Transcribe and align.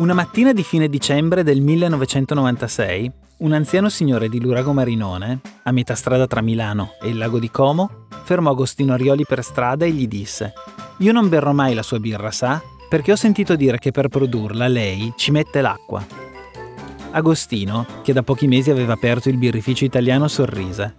Una 0.00 0.14
mattina 0.14 0.54
di 0.54 0.62
fine 0.62 0.88
dicembre 0.88 1.42
del 1.42 1.60
1996, 1.60 3.12
un 3.38 3.52
anziano 3.52 3.90
signore 3.90 4.30
di 4.30 4.40
Lurago 4.40 4.72
Marinone, 4.72 5.40
a 5.62 5.72
metà 5.72 5.94
strada 5.94 6.26
tra 6.26 6.40
Milano 6.40 6.92
e 7.02 7.10
il 7.10 7.18
lago 7.18 7.38
di 7.38 7.50
Como, 7.50 8.06
fermò 8.24 8.52
Agostino 8.52 8.94
Arioli 8.94 9.26
per 9.26 9.44
strada 9.44 9.84
e 9.84 9.90
gli 9.90 10.08
disse: 10.08 10.54
Io 11.00 11.12
non 11.12 11.28
berrò 11.28 11.52
mai 11.52 11.74
la 11.74 11.82
sua 11.82 12.00
birra, 12.00 12.30
sa? 12.30 12.62
Perché 12.88 13.12
ho 13.12 13.16
sentito 13.16 13.56
dire 13.56 13.78
che 13.78 13.90
per 13.90 14.08
produrla 14.08 14.68
lei 14.68 15.12
ci 15.16 15.32
mette 15.32 15.60
l'acqua. 15.60 16.02
Agostino, 17.10 17.84
che 18.02 18.14
da 18.14 18.22
pochi 18.22 18.46
mesi 18.46 18.70
aveva 18.70 18.94
aperto 18.94 19.28
il 19.28 19.36
birrificio 19.36 19.84
italiano, 19.84 20.28
sorrise. 20.28 20.94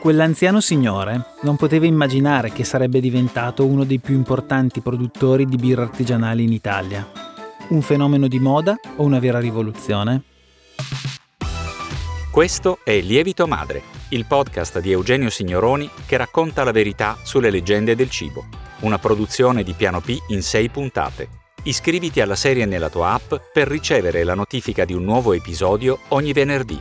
Quell'anziano 0.00 0.60
signore 0.60 1.34
non 1.42 1.56
poteva 1.56 1.84
immaginare 1.84 2.52
che 2.52 2.62
sarebbe 2.62 3.00
diventato 3.00 3.66
uno 3.66 3.82
dei 3.82 3.98
più 3.98 4.14
importanti 4.14 4.80
produttori 4.80 5.44
di 5.44 5.56
birra 5.56 5.82
artigianali 5.82 6.44
in 6.44 6.52
Italia. 6.52 7.04
Un 7.70 7.82
fenomeno 7.82 8.28
di 8.28 8.38
moda 8.38 8.78
o 8.96 9.02
una 9.02 9.18
vera 9.18 9.40
rivoluzione? 9.40 10.22
Questo 12.30 12.78
è 12.84 13.00
Lievito 13.00 13.48
Madre, 13.48 13.82
il 14.10 14.24
podcast 14.24 14.78
di 14.78 14.92
Eugenio 14.92 15.30
Signoroni 15.30 15.90
che 16.06 16.16
racconta 16.16 16.62
la 16.62 16.70
verità 16.70 17.18
sulle 17.24 17.50
leggende 17.50 17.96
del 17.96 18.08
cibo. 18.08 18.46
Una 18.80 18.98
produzione 18.98 19.64
di 19.64 19.72
Piano 19.72 20.00
P 20.00 20.16
in 20.28 20.42
sei 20.42 20.68
puntate. 20.68 21.28
Iscriviti 21.64 22.20
alla 22.20 22.36
serie 22.36 22.66
nella 22.66 22.88
tua 22.88 23.14
app 23.14 23.34
per 23.52 23.66
ricevere 23.66 24.22
la 24.22 24.34
notifica 24.34 24.84
di 24.84 24.92
un 24.92 25.02
nuovo 25.02 25.32
episodio 25.32 25.98
ogni 26.10 26.32
venerdì. 26.32 26.80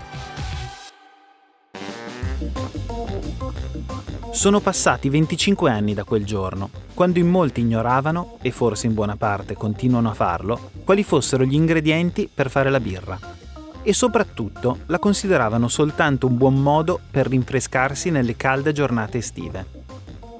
Sono 4.37 4.59
passati 4.59 5.09
25 5.09 5.71
anni 5.71 5.95
da 5.95 6.03
quel 6.03 6.23
giorno, 6.23 6.69
quando 6.93 7.17
in 7.17 7.27
molti 7.27 7.61
ignoravano, 7.61 8.37
e 8.43 8.51
forse 8.51 8.85
in 8.85 8.93
buona 8.93 9.15
parte 9.15 9.55
continuano 9.55 10.11
a 10.11 10.13
farlo, 10.13 10.69
quali 10.83 11.01
fossero 11.01 11.43
gli 11.43 11.55
ingredienti 11.55 12.29
per 12.31 12.51
fare 12.51 12.69
la 12.69 12.79
birra. 12.79 13.17
E 13.81 13.93
soprattutto 13.93 14.81
la 14.85 14.99
consideravano 14.99 15.67
soltanto 15.67 16.27
un 16.27 16.37
buon 16.37 16.61
modo 16.61 16.99
per 17.09 17.27
rinfrescarsi 17.27 18.11
nelle 18.11 18.35
calde 18.35 18.73
giornate 18.73 19.17
estive. 19.17 19.65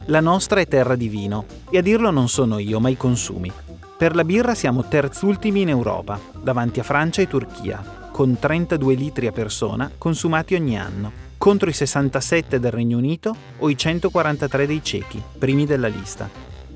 La 0.06 0.20
nostra 0.20 0.60
è 0.60 0.68
terra 0.68 0.96
di 0.96 1.08
vino, 1.08 1.46
e 1.72 1.80
a 1.80 1.82
dirlo 1.82 2.12
non 2.12 2.30
sono 2.30 2.60
io, 2.60 2.80
ma 2.80 2.90
i 2.90 2.98
consumi. 2.98 3.52
Per 3.98 4.14
la 4.14 4.24
birra 4.24 4.54
siamo 4.54 4.88
terzultimi 4.88 5.62
in 5.62 5.70
Europa, 5.70 6.20
davanti 6.40 6.80
a 6.80 6.84
Francia 6.84 7.24
e 7.24 7.28
Turchia, 7.28 8.10
con 8.12 8.38
32 8.38 8.94
litri 8.94 9.26
a 9.26 9.32
persona 9.32 9.90
consumati 9.98 10.54
ogni 10.54 10.78
anno 10.78 11.26
contro 11.38 11.70
i 11.70 11.74
67 11.74 12.60
del 12.60 12.72
Regno 12.72 12.98
Unito 12.98 13.36
o 13.60 13.70
i 13.70 13.78
143 13.78 14.68
dei 14.68 14.84
cechi, 14.84 15.22
primi 15.38 15.66
della 15.66 15.88
lista. 15.88 16.30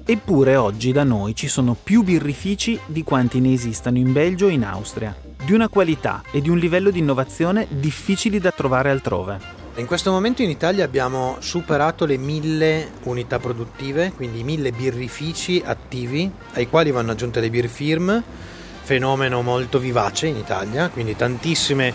Eppure 0.03 0.55
oggi 0.55 0.91
da 0.91 1.03
noi 1.03 1.35
ci 1.35 1.47
sono 1.47 1.75
più 1.81 2.03
birrifici 2.03 2.79
di 2.85 3.03
quanti 3.03 3.39
ne 3.39 3.53
esistano 3.53 3.97
in 3.97 4.11
Belgio 4.11 4.47
e 4.47 4.53
in 4.53 4.63
Austria, 4.63 5.15
di 5.43 5.53
una 5.53 5.69
qualità 5.69 6.23
e 6.31 6.41
di 6.41 6.49
un 6.49 6.57
livello 6.57 6.89
di 6.89 6.99
innovazione 6.99 7.67
difficili 7.69 8.39
da 8.39 8.51
trovare 8.51 8.89
altrove. 8.89 9.59
In 9.75 9.85
questo 9.85 10.11
momento 10.11 10.41
in 10.41 10.49
Italia 10.49 10.83
abbiamo 10.83 11.37
superato 11.39 12.05
le 12.05 12.17
mille 12.17 12.91
unità 13.03 13.39
produttive, 13.39 14.11
quindi 14.13 14.43
mille 14.43 14.71
birrifici 14.71 15.61
attivi, 15.63 16.29
ai 16.53 16.67
quali 16.67 16.91
vanno 16.91 17.11
aggiunte 17.11 17.39
le 17.39 17.49
beer 17.49 17.69
firm, 17.69 18.21
fenomeno 18.81 19.41
molto 19.41 19.79
vivace 19.79 20.27
in 20.27 20.35
Italia, 20.35 20.89
quindi 20.89 21.15
tantissime 21.15 21.93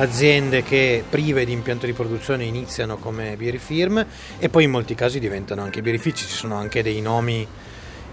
aziende 0.00 0.62
che 0.62 1.02
prive 1.08 1.44
di 1.44 1.52
impianto 1.52 1.86
di 1.86 1.92
produzione 1.92 2.44
iniziano 2.44 2.98
come 2.98 3.34
birrifirm 3.36 4.04
e 4.38 4.48
poi 4.48 4.64
in 4.64 4.70
molti 4.70 4.94
casi 4.94 5.18
diventano 5.18 5.62
anche 5.62 5.82
birrifici, 5.82 6.26
ci 6.26 6.34
sono 6.34 6.54
anche 6.54 6.82
dei 6.82 7.00
nomi 7.00 7.46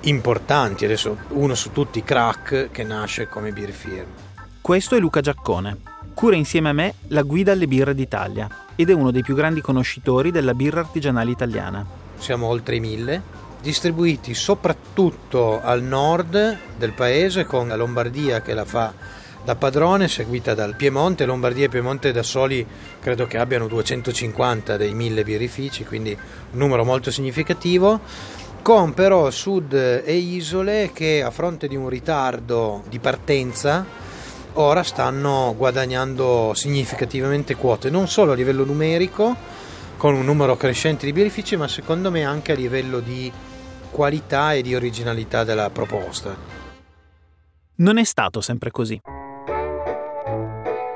importanti, 0.02 0.86
adesso 0.86 1.18
uno 1.30 1.54
su 1.56 1.72
tutti 1.72 2.04
Crack 2.04 2.70
che 2.72 2.84
nasce 2.84 3.28
come 3.28 3.52
birrifirm. 3.52 4.08
Questo 4.62 4.96
è 4.96 5.00
Luca 5.00 5.22
Giaccone, 5.22 5.78
cura 6.16 6.36
insieme 6.36 6.70
a 6.70 6.74
me 6.74 6.94
la 7.10 7.22
guida 7.22 7.52
alle 7.52 7.68
birre 7.68 7.94
d'Italia 7.94 8.50
ed 8.76 8.90
è 8.90 8.94
uno 8.94 9.12
dei 9.12 9.22
più 9.22 9.36
grandi 9.36 9.62
conoscitori 9.62 10.32
della 10.32 10.56
birra 10.56 10.80
artigianale 10.80 11.30
italiana. 11.30 11.86
Siamo 12.18 12.48
oltre 12.48 12.80
mille, 12.80 13.22
distribuiti 13.62 14.34
soprattutto 14.34 15.62
al 15.62 15.84
nord 15.84 16.58
del 16.78 16.94
paese 16.94 17.46
con 17.46 17.68
la 17.68 17.76
Lombardia 17.76 18.42
che 18.42 18.56
la 18.56 18.66
fa 18.66 19.24
da 19.46 19.56
padrone, 19.56 20.08
seguita 20.08 20.56
dal 20.56 20.76
Piemonte. 20.76 21.26
Lombardia 21.26 21.66
e 21.66 21.70
Piemonte 21.70 22.12
da 22.12 22.24
soli 22.24 22.66
credo 23.00 23.28
che 23.28 23.38
abbiano 23.38 23.68
250 23.68 24.76
dei 24.76 24.94
1000 24.94 25.24
birrifici, 25.24 25.86
quindi 25.86 26.18
un 26.52 26.58
numero 26.58 26.84
molto 26.84 27.12
significativo. 27.12 28.02
Con 28.64 28.96
però 28.96 29.30
sud 29.30 29.74
e 29.74 30.16
isole 30.16 30.90
che 30.92 31.22
a 31.22 31.30
fronte 31.30 31.68
di 31.68 31.76
un 31.76 31.88
ritardo 31.88 32.84
di 32.90 32.98
partenza 32.98 33.86
ora 34.54 34.82
stanno 34.82 35.54
guadagnando 35.56 36.54
significativamente 36.56 37.56
quote, 37.56 37.92
non 37.92 38.08
solo 38.08 38.32
a 38.32 38.36
livello 38.36 38.66
numerico, 38.66 39.36
con 39.98 40.16
un 40.16 40.26
numero 40.26 40.58
crescente 40.58 41.06
di 41.06 41.14
birrifici, 41.14 41.56
ma 41.56 41.68
secondo 41.68 42.10
me 42.10 42.24
anche 42.24 42.54
a 42.54 42.56
livello 42.56 43.00
di 43.00 43.32
qualità 43.92 44.54
e 44.54 44.64
di 44.64 44.74
originalità 44.74 45.44
della 45.44 45.70
proposta. 45.70 46.36
Non 47.76 47.98
è 47.98 48.04
stato 48.04 48.42
sempre 48.42 48.72
così. 48.72 49.00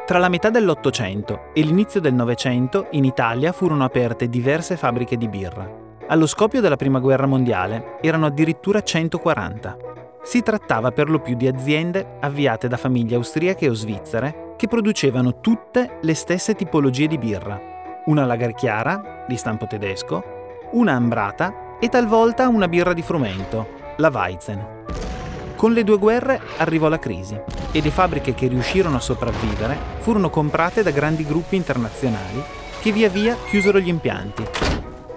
Tra 0.09 0.18
la 0.18 0.28
metà 0.28 0.50
dell'Ottocento 0.50 1.52
e 1.53 1.62
l'inizio 1.62 2.02
del 2.02 2.16
Novecento 2.16 2.88
in 2.94 3.03
Italia 3.03 3.52
furono 3.52 3.84
aperte 3.84 4.28
diverse 4.28 4.75
fabbriche 4.75 5.18
di 5.18 5.28
birra. 5.28 5.72
Allo 6.08 6.25
scoppio 6.25 6.62
della 6.62 6.78
Prima 6.78 6.97
Guerra 6.97 7.28
Mondiale 7.28 8.00
erano 8.02 8.25
addirittura 8.25 8.81
140. 8.81 9.78
Si 10.24 10.42
trattava 10.42 10.90
per 10.90 11.12
lo 11.12 11.19
più 11.19 11.36
di 11.36 11.46
aziende 11.46 12.18
avviate 12.22 12.68
da 12.68 12.78
famiglie 12.78 13.18
austriache 13.18 13.69
o 13.69 13.74
svizzere 13.74 14.56
che 14.58 14.68
producevano 14.68 15.42
tutte 15.42 16.00
le 16.02 16.16
stesse 16.16 16.56
tipologie 16.56 17.06
di 17.06 17.19
birra. 17.19 17.62
Una 18.06 18.25
lager 18.25 18.56
chiara, 18.56 19.25
di 19.28 19.38
stampo 19.38 19.68
tedesco, 19.68 20.24
una 20.72 20.94
ambrata 20.94 21.78
e 21.80 21.88
talvolta 21.88 22.48
una 22.48 22.68
birra 22.68 22.94
di 22.94 23.03
frumento, 23.03 23.94
la 23.98 24.09
Weizen. 24.12 25.09
Con 25.59 25.74
le 25.74 25.84
due 25.84 25.97
guerre 25.97 26.40
arrivò 26.59 26.88
la 26.88 27.00
crisi 27.00 27.38
e 27.74 27.81
le 27.81 27.90
fabbriche 27.92 28.34
che 28.34 28.47
riuscirono 28.47 28.96
a 28.96 29.02
sopravvivere 29.02 29.78
furono 29.97 30.30
comprate 30.30 30.84
da 30.84 30.92
grandi 30.92 31.25
gruppi 31.25 31.58
internazionali 31.58 32.42
che 32.80 32.94
via 32.94 33.09
via 33.09 33.36
chiusero 33.46 33.78
gli 33.78 33.90
impianti. 33.90 34.42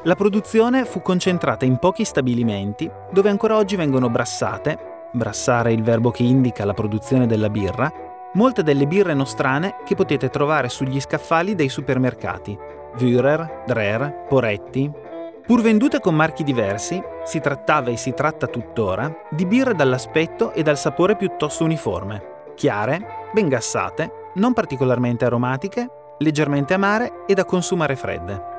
La 0.02 0.16
produzione 0.16 0.84
fu 0.84 1.00
concentrata 1.00 1.64
in 1.64 1.76
pochi 1.76 2.02
stabilimenti 2.02 2.90
dove 3.12 3.28
ancora 3.28 3.54
oggi 3.56 3.76
vengono 3.76 4.10
brassate, 4.10 5.10
brassare 5.12 5.70
è 5.70 5.74
il 5.74 5.84
verbo 5.84 6.10
che 6.10 6.24
indica 6.24 6.64
la 6.64 6.74
produzione 6.74 7.28
della 7.28 7.48
birra, 7.48 7.88
molte 8.32 8.64
delle 8.64 8.88
birre 8.88 9.14
nostrane 9.14 9.76
che 9.84 9.94
potete 9.94 10.28
trovare 10.28 10.68
sugli 10.68 11.00
scaffali 11.00 11.54
dei 11.54 11.68
supermercati. 11.68 12.58
Würer, 12.98 13.62
Dreher, 13.64 14.24
Poretti, 14.28 14.90
Pur 15.44 15.60
vendute 15.60 15.98
con 15.98 16.14
marchi 16.14 16.44
diversi, 16.44 17.02
si 17.24 17.40
trattava 17.40 17.90
e 17.90 17.96
si 17.96 18.14
tratta 18.14 18.46
tuttora 18.46 19.12
di 19.28 19.44
birre 19.44 19.74
dall'aspetto 19.74 20.52
e 20.52 20.62
dal 20.62 20.78
sapore 20.78 21.16
piuttosto 21.16 21.64
uniforme, 21.64 22.52
chiare, 22.54 23.28
ben 23.32 23.48
gassate, 23.48 24.30
non 24.34 24.52
particolarmente 24.52 25.24
aromatiche, 25.24 25.88
leggermente 26.18 26.74
amare 26.74 27.24
e 27.26 27.34
da 27.34 27.44
consumare 27.44 27.96
fredde. 27.96 28.50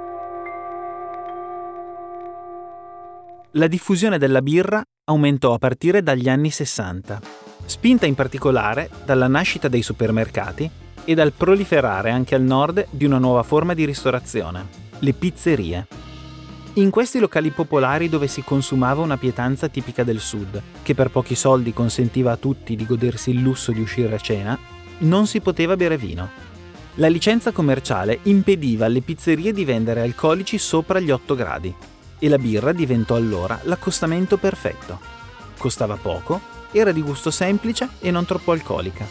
La 3.51 3.67
diffusione 3.67 4.17
della 4.17 4.41
birra 4.41 4.83
aumentò 5.05 5.53
a 5.53 5.59
partire 5.59 6.03
dagli 6.03 6.27
anni 6.27 6.49
60, 6.49 7.21
spinta 7.65 8.05
in 8.05 8.15
particolare 8.15 8.89
dalla 9.05 9.27
nascita 9.27 9.69
dei 9.69 9.83
supermercati 9.83 10.69
e 11.05 11.13
dal 11.13 11.31
proliferare 11.31 12.11
anche 12.11 12.35
al 12.35 12.41
nord 12.41 12.87
di 12.89 13.05
una 13.05 13.19
nuova 13.19 13.43
forma 13.43 13.73
di 13.73 13.85
ristorazione, 13.85 14.67
le 14.99 15.13
pizzerie. 15.13 16.02
In 16.75 16.89
questi 16.89 17.19
locali 17.19 17.51
popolari 17.51 18.09
dove 18.09 18.25
si 18.25 18.43
consumava 18.43 19.03
una 19.03 19.17
pietanza 19.17 19.67
tipica 19.67 20.03
del 20.03 20.19
sud, 20.19 20.59
che 20.81 20.95
per 20.95 21.11
pochi 21.11 21.35
soldi 21.35 21.71
consentiva 21.71 22.31
a 22.31 22.37
tutti 22.37 22.75
di 22.75 22.87
godersi 22.87 23.29
il 23.29 23.41
lusso 23.41 23.71
di 23.71 23.79
uscire 23.79 24.15
a 24.15 24.17
cena, 24.17 24.57
non 24.99 25.27
si 25.27 25.39
poteva 25.39 25.75
bere 25.75 25.97
vino. 25.97 26.27
La 26.95 27.09
licenza 27.09 27.51
commerciale 27.51 28.19
impediva 28.23 28.85
alle 28.85 29.01
pizzerie 29.01 29.53
di 29.53 29.65
vendere 29.65 30.01
alcolici 30.01 30.57
sopra 30.57 30.99
gli 30.99 31.11
8 31.11 31.35
gradi 31.35 31.73
e 32.17 32.27
la 32.27 32.39
birra 32.39 32.71
diventò 32.71 33.15
allora 33.15 33.59
l'accostamento 33.63 34.37
perfetto. 34.37 34.99
Costava 35.59 35.95
poco, 35.95 36.41
era 36.71 36.91
di 36.91 37.03
gusto 37.03 37.29
semplice 37.29 37.87
e 37.99 38.09
non 38.09 38.25
troppo 38.25 38.51
alcolica. 38.51 39.05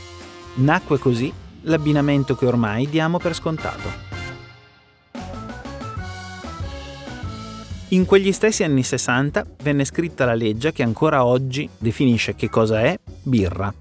Nacque 0.55 0.99
così 0.99 1.33
l'abbinamento 1.63 2.35
che 2.35 2.47
ormai 2.47 2.89
diamo 2.89 3.19
per 3.19 3.35
scontato. 3.37 4.12
In 7.93 8.07
quegli 8.07 8.33
stessi 8.33 8.65
anni 8.65 8.83
60 8.83 9.45
venne 9.63 9.85
scritta 9.85 10.25
la 10.25 10.33
legge 10.33 10.73
che 10.73 10.83
ancora 10.83 11.27
oggi 11.27 11.69
definisce 11.77 12.35
che 12.35 12.49
cosa 12.49 12.81
è 12.81 12.99
birra. 13.23 13.73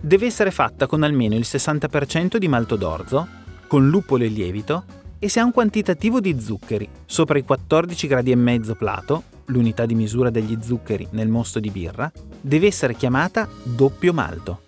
Deve 0.00 0.26
essere 0.26 0.52
fatta 0.52 0.86
con 0.86 1.02
almeno 1.02 1.34
il 1.34 1.44
60% 1.44 2.36
di 2.36 2.46
malto 2.46 2.76
d'orzo, 2.76 3.26
con 3.66 3.88
lupolo 3.88 4.22
e 4.22 4.28
lievito 4.28 4.84
e 5.18 5.28
se 5.28 5.40
ha 5.40 5.44
un 5.44 5.50
quantitativo 5.50 6.20
di 6.20 6.38
zuccheri 6.40 6.88
sopra 7.04 7.36
i 7.36 7.42
14 7.42 8.06
gradi 8.06 8.30
e 8.30 8.36
mezzo 8.36 8.76
plato, 8.76 9.24
l'unità 9.46 9.86
di 9.86 9.96
misura 9.96 10.30
degli 10.30 10.56
zuccheri 10.62 11.08
nel 11.10 11.26
mosto 11.26 11.58
di 11.58 11.70
birra, 11.70 12.12
deve 12.40 12.68
essere 12.68 12.94
chiamata 12.94 13.48
doppio 13.64 14.12
malto. 14.12 14.60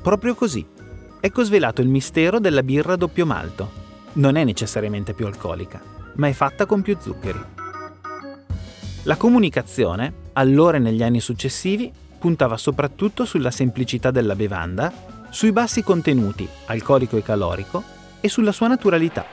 Proprio 0.00 0.34
così. 0.34 0.66
Ecco 1.20 1.44
svelato 1.44 1.82
il 1.82 1.88
mistero 1.88 2.40
della 2.40 2.62
birra 2.62 2.96
doppio 2.96 3.26
malto. 3.26 3.70
Non 4.14 4.36
è 4.36 4.44
necessariamente 4.44 5.12
più 5.12 5.26
alcolica, 5.26 5.78
ma 6.14 6.26
è 6.26 6.32
fatta 6.32 6.64
con 6.64 6.80
più 6.80 6.96
zuccheri. 6.98 7.58
La 9.04 9.16
comunicazione, 9.16 10.12
allora 10.34 10.76
e 10.76 10.80
negli 10.80 11.02
anni 11.02 11.20
successivi, 11.20 11.90
puntava 12.18 12.58
soprattutto 12.58 13.24
sulla 13.24 13.50
semplicità 13.50 14.10
della 14.10 14.34
bevanda, 14.34 14.92
sui 15.30 15.52
bassi 15.52 15.82
contenuti, 15.82 16.46
alcolico 16.66 17.16
e 17.16 17.22
calorico, 17.22 17.82
e 18.20 18.28
sulla 18.28 18.52
sua 18.52 18.68
naturalità. 18.68 19.24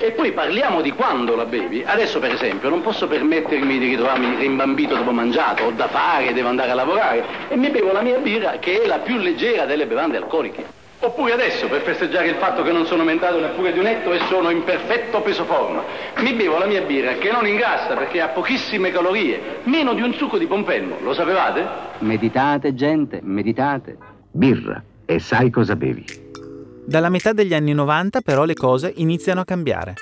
E 0.00 0.10
poi 0.10 0.32
parliamo 0.32 0.80
di 0.80 0.90
quando 0.90 1.36
la 1.36 1.44
bevi. 1.44 1.84
Adesso, 1.84 2.18
per 2.18 2.32
esempio, 2.32 2.68
non 2.68 2.82
posso 2.82 3.06
permettermi 3.06 3.78
di 3.78 3.86
ritrovarmi 3.86 4.34
rimbambito 4.34 4.96
dopo 4.96 5.12
mangiato, 5.12 5.62
ho 5.62 5.70
da 5.70 5.86
fare, 5.86 6.32
devo 6.32 6.48
andare 6.48 6.72
a 6.72 6.74
lavorare 6.74 7.24
e 7.50 7.56
mi 7.56 7.70
bevo 7.70 7.92
la 7.92 8.02
mia 8.02 8.18
birra 8.18 8.58
che 8.58 8.82
è 8.82 8.86
la 8.86 8.98
più 8.98 9.18
leggera 9.18 9.64
delle 9.64 9.86
bevande 9.86 10.16
alcoliche. 10.16 10.82
Oppure 11.04 11.34
adesso, 11.34 11.68
per 11.68 11.82
festeggiare 11.82 12.28
il 12.28 12.36
fatto 12.36 12.62
che 12.62 12.72
non 12.72 12.86
sono 12.86 13.00
aumentato 13.00 13.38
neppure 13.38 13.74
di 13.74 13.78
un 13.78 13.86
etto 13.86 14.10
e 14.14 14.20
sono 14.26 14.48
in 14.48 14.64
perfetto 14.64 15.20
peso 15.20 15.44
forma, 15.44 15.84
mi 16.20 16.32
bevo 16.32 16.56
la 16.56 16.64
mia 16.64 16.80
birra 16.80 17.12
che 17.18 17.30
non 17.30 17.46
ingrassa 17.46 17.94
perché 17.94 18.22
ha 18.22 18.28
pochissime 18.28 18.90
calorie, 18.90 19.60
meno 19.64 19.92
di 19.92 20.00
un 20.00 20.14
succo 20.14 20.38
di 20.38 20.46
pompelmo, 20.46 20.96
lo 21.02 21.12
sapevate? 21.12 21.66
Meditate, 21.98 22.74
gente, 22.74 23.20
meditate. 23.22 23.98
Birra. 24.30 24.82
E 25.04 25.18
sai 25.18 25.50
cosa 25.50 25.76
bevi? 25.76 26.06
Dalla 26.86 27.10
metà 27.10 27.34
degli 27.34 27.52
anni 27.52 27.74
90 27.74 28.22
però 28.22 28.44
le 28.44 28.54
cose 28.54 28.90
iniziano 28.96 29.40
a 29.40 29.44
cambiare. 29.44 29.94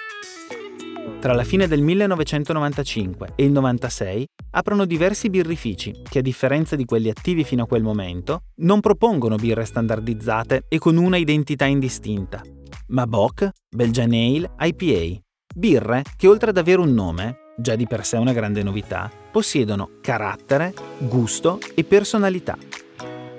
Tra 1.23 1.35
la 1.35 1.45
fine 1.45 1.69
del 1.69 1.83
1995 1.83 3.35
e 3.37 3.45
il 3.45 3.53
96 3.53 4.27
aprono 4.55 4.85
diversi 4.85 5.31
birrifici 5.31 6.03
che, 6.03 6.19
a 6.19 6.21
differenza 6.21 6.75
di 6.75 6.85
quelli 6.85 7.11
attivi 7.11 7.45
fino 7.45 7.63
a 7.63 7.67
quel 7.69 7.85
momento, 7.85 8.47
non 8.57 8.81
propongono 8.81 9.37
birre 9.37 9.65
standardizzate 9.65 10.65
e 10.67 10.79
con 10.79 10.97
una 10.97 11.19
identità 11.19 11.65
indistinta, 11.65 12.43
ma 12.89 13.07
Bock, 13.07 13.49
Belgian 13.71 14.11
Ale, 14.11 14.51
IPA, 14.59 15.21
birre 15.55 16.03
che 16.17 16.27
oltre 16.27 16.51
ad 16.51 16.57
avere 16.57 16.81
un 16.81 16.93
nome, 16.93 17.53
già 17.57 17.77
di 17.77 17.87
per 17.87 18.05
sé 18.05 18.17
una 18.17 18.33
grande 18.33 18.65
novità, 18.65 19.09
possiedono 19.31 19.91
carattere, 20.01 20.75
gusto 20.99 21.61
e 21.77 21.85
personalità. 21.85 22.59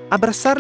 A 0.08 0.20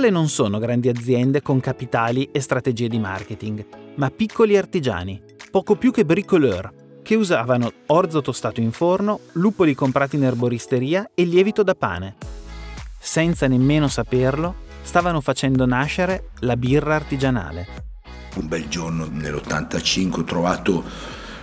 non 0.10 0.28
sono 0.28 0.60
grandi 0.60 0.90
aziende 0.90 1.42
con 1.42 1.62
capitali 1.62 2.28
e 2.34 2.42
strategie 2.42 2.90
di 2.90 3.00
marketing, 3.00 3.66
ma 3.96 4.10
piccoli 4.10 4.58
artigiani, 4.58 5.22
poco 5.50 5.78
più 5.78 5.92
che 5.92 6.04
bricoleur, 6.04 6.81
che 7.04 7.16
usavano 7.16 7.72
orzo 7.88 8.22
tostato 8.22 8.62
in 8.62 8.72
forno, 8.72 9.20
lupoli 9.34 9.76
comprati 9.76 10.16
in 10.16 10.24
erboristeria 10.24 11.12
e 11.14 11.26
lievito 11.26 11.62
da 11.62 11.76
pane. 11.76 12.16
Senza 13.00 13.48
nemmeno 13.48 13.88
saperlo, 13.88 14.56
stavano 14.82 15.22
facendo 15.22 15.66
nascere 15.66 16.30
la 16.40 16.58
birra 16.58 16.96
artigianale. 16.96 17.68
Un 18.36 18.48
bel 18.48 18.68
giorno 18.68 19.08
nell'85 19.12 20.20
ho 20.20 20.24
trovato 20.24 20.84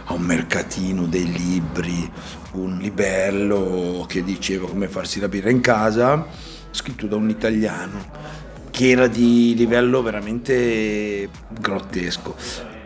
a 0.07 0.15
un 0.15 0.23
mercatino 0.23 1.07
dei 1.07 1.31
libri 1.31 2.11
un 2.53 2.79
libello 2.79 4.05
che 4.09 4.25
diceva 4.25 4.67
come 4.67 4.89
farsi 4.89 5.21
la 5.21 5.29
birra 5.29 5.51
in 5.51 5.61
casa, 5.61 6.27
scritto 6.71 7.07
da 7.07 7.17
un 7.17 7.29
italiano 7.29 8.39
che 8.71 8.91
era 8.91 9.07
di 9.07 9.55
livello 9.55 10.03
veramente 10.03 11.29
grottesco. 11.49 12.35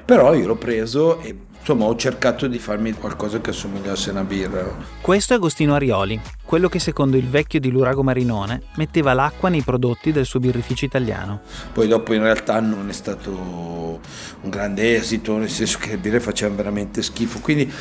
Però 0.04 0.34
io 0.34 0.46
l'ho 0.46 0.56
preso 0.56 1.20
e 1.20 1.34
insomma 1.64 1.86
ho 1.86 1.96
cercato 1.96 2.46
di 2.46 2.58
farmi 2.58 2.92
qualcosa 2.92 3.40
che 3.40 3.48
assomigliasse 3.48 4.10
a 4.10 4.12
una 4.12 4.24
birra. 4.24 4.76
Questo 5.00 5.32
è 5.32 5.36
Agostino 5.36 5.74
Arioli, 5.74 6.20
quello 6.44 6.68
che 6.68 6.78
secondo 6.78 7.16
il 7.16 7.26
vecchio 7.26 7.58
di 7.58 7.70
Lurago 7.70 8.02
Marinone 8.02 8.64
metteva 8.76 9.14
l'acqua 9.14 9.48
nei 9.48 9.62
prodotti 9.62 10.12
del 10.12 10.26
suo 10.26 10.40
birrificio 10.40 10.84
italiano. 10.84 11.40
Poi 11.72 11.88
dopo 11.88 12.12
in 12.12 12.20
realtà 12.20 12.60
non 12.60 12.90
è 12.90 12.92
stato 12.92 13.30
un 13.30 14.50
grande 14.50 14.94
esito, 14.94 15.38
nel 15.38 15.48
senso 15.48 15.78
che 15.78 15.88
le 15.88 15.96
birre 15.96 16.20
facevano 16.20 16.58
veramente 16.58 17.00
schifo, 17.00 17.40
quindi 17.40 17.72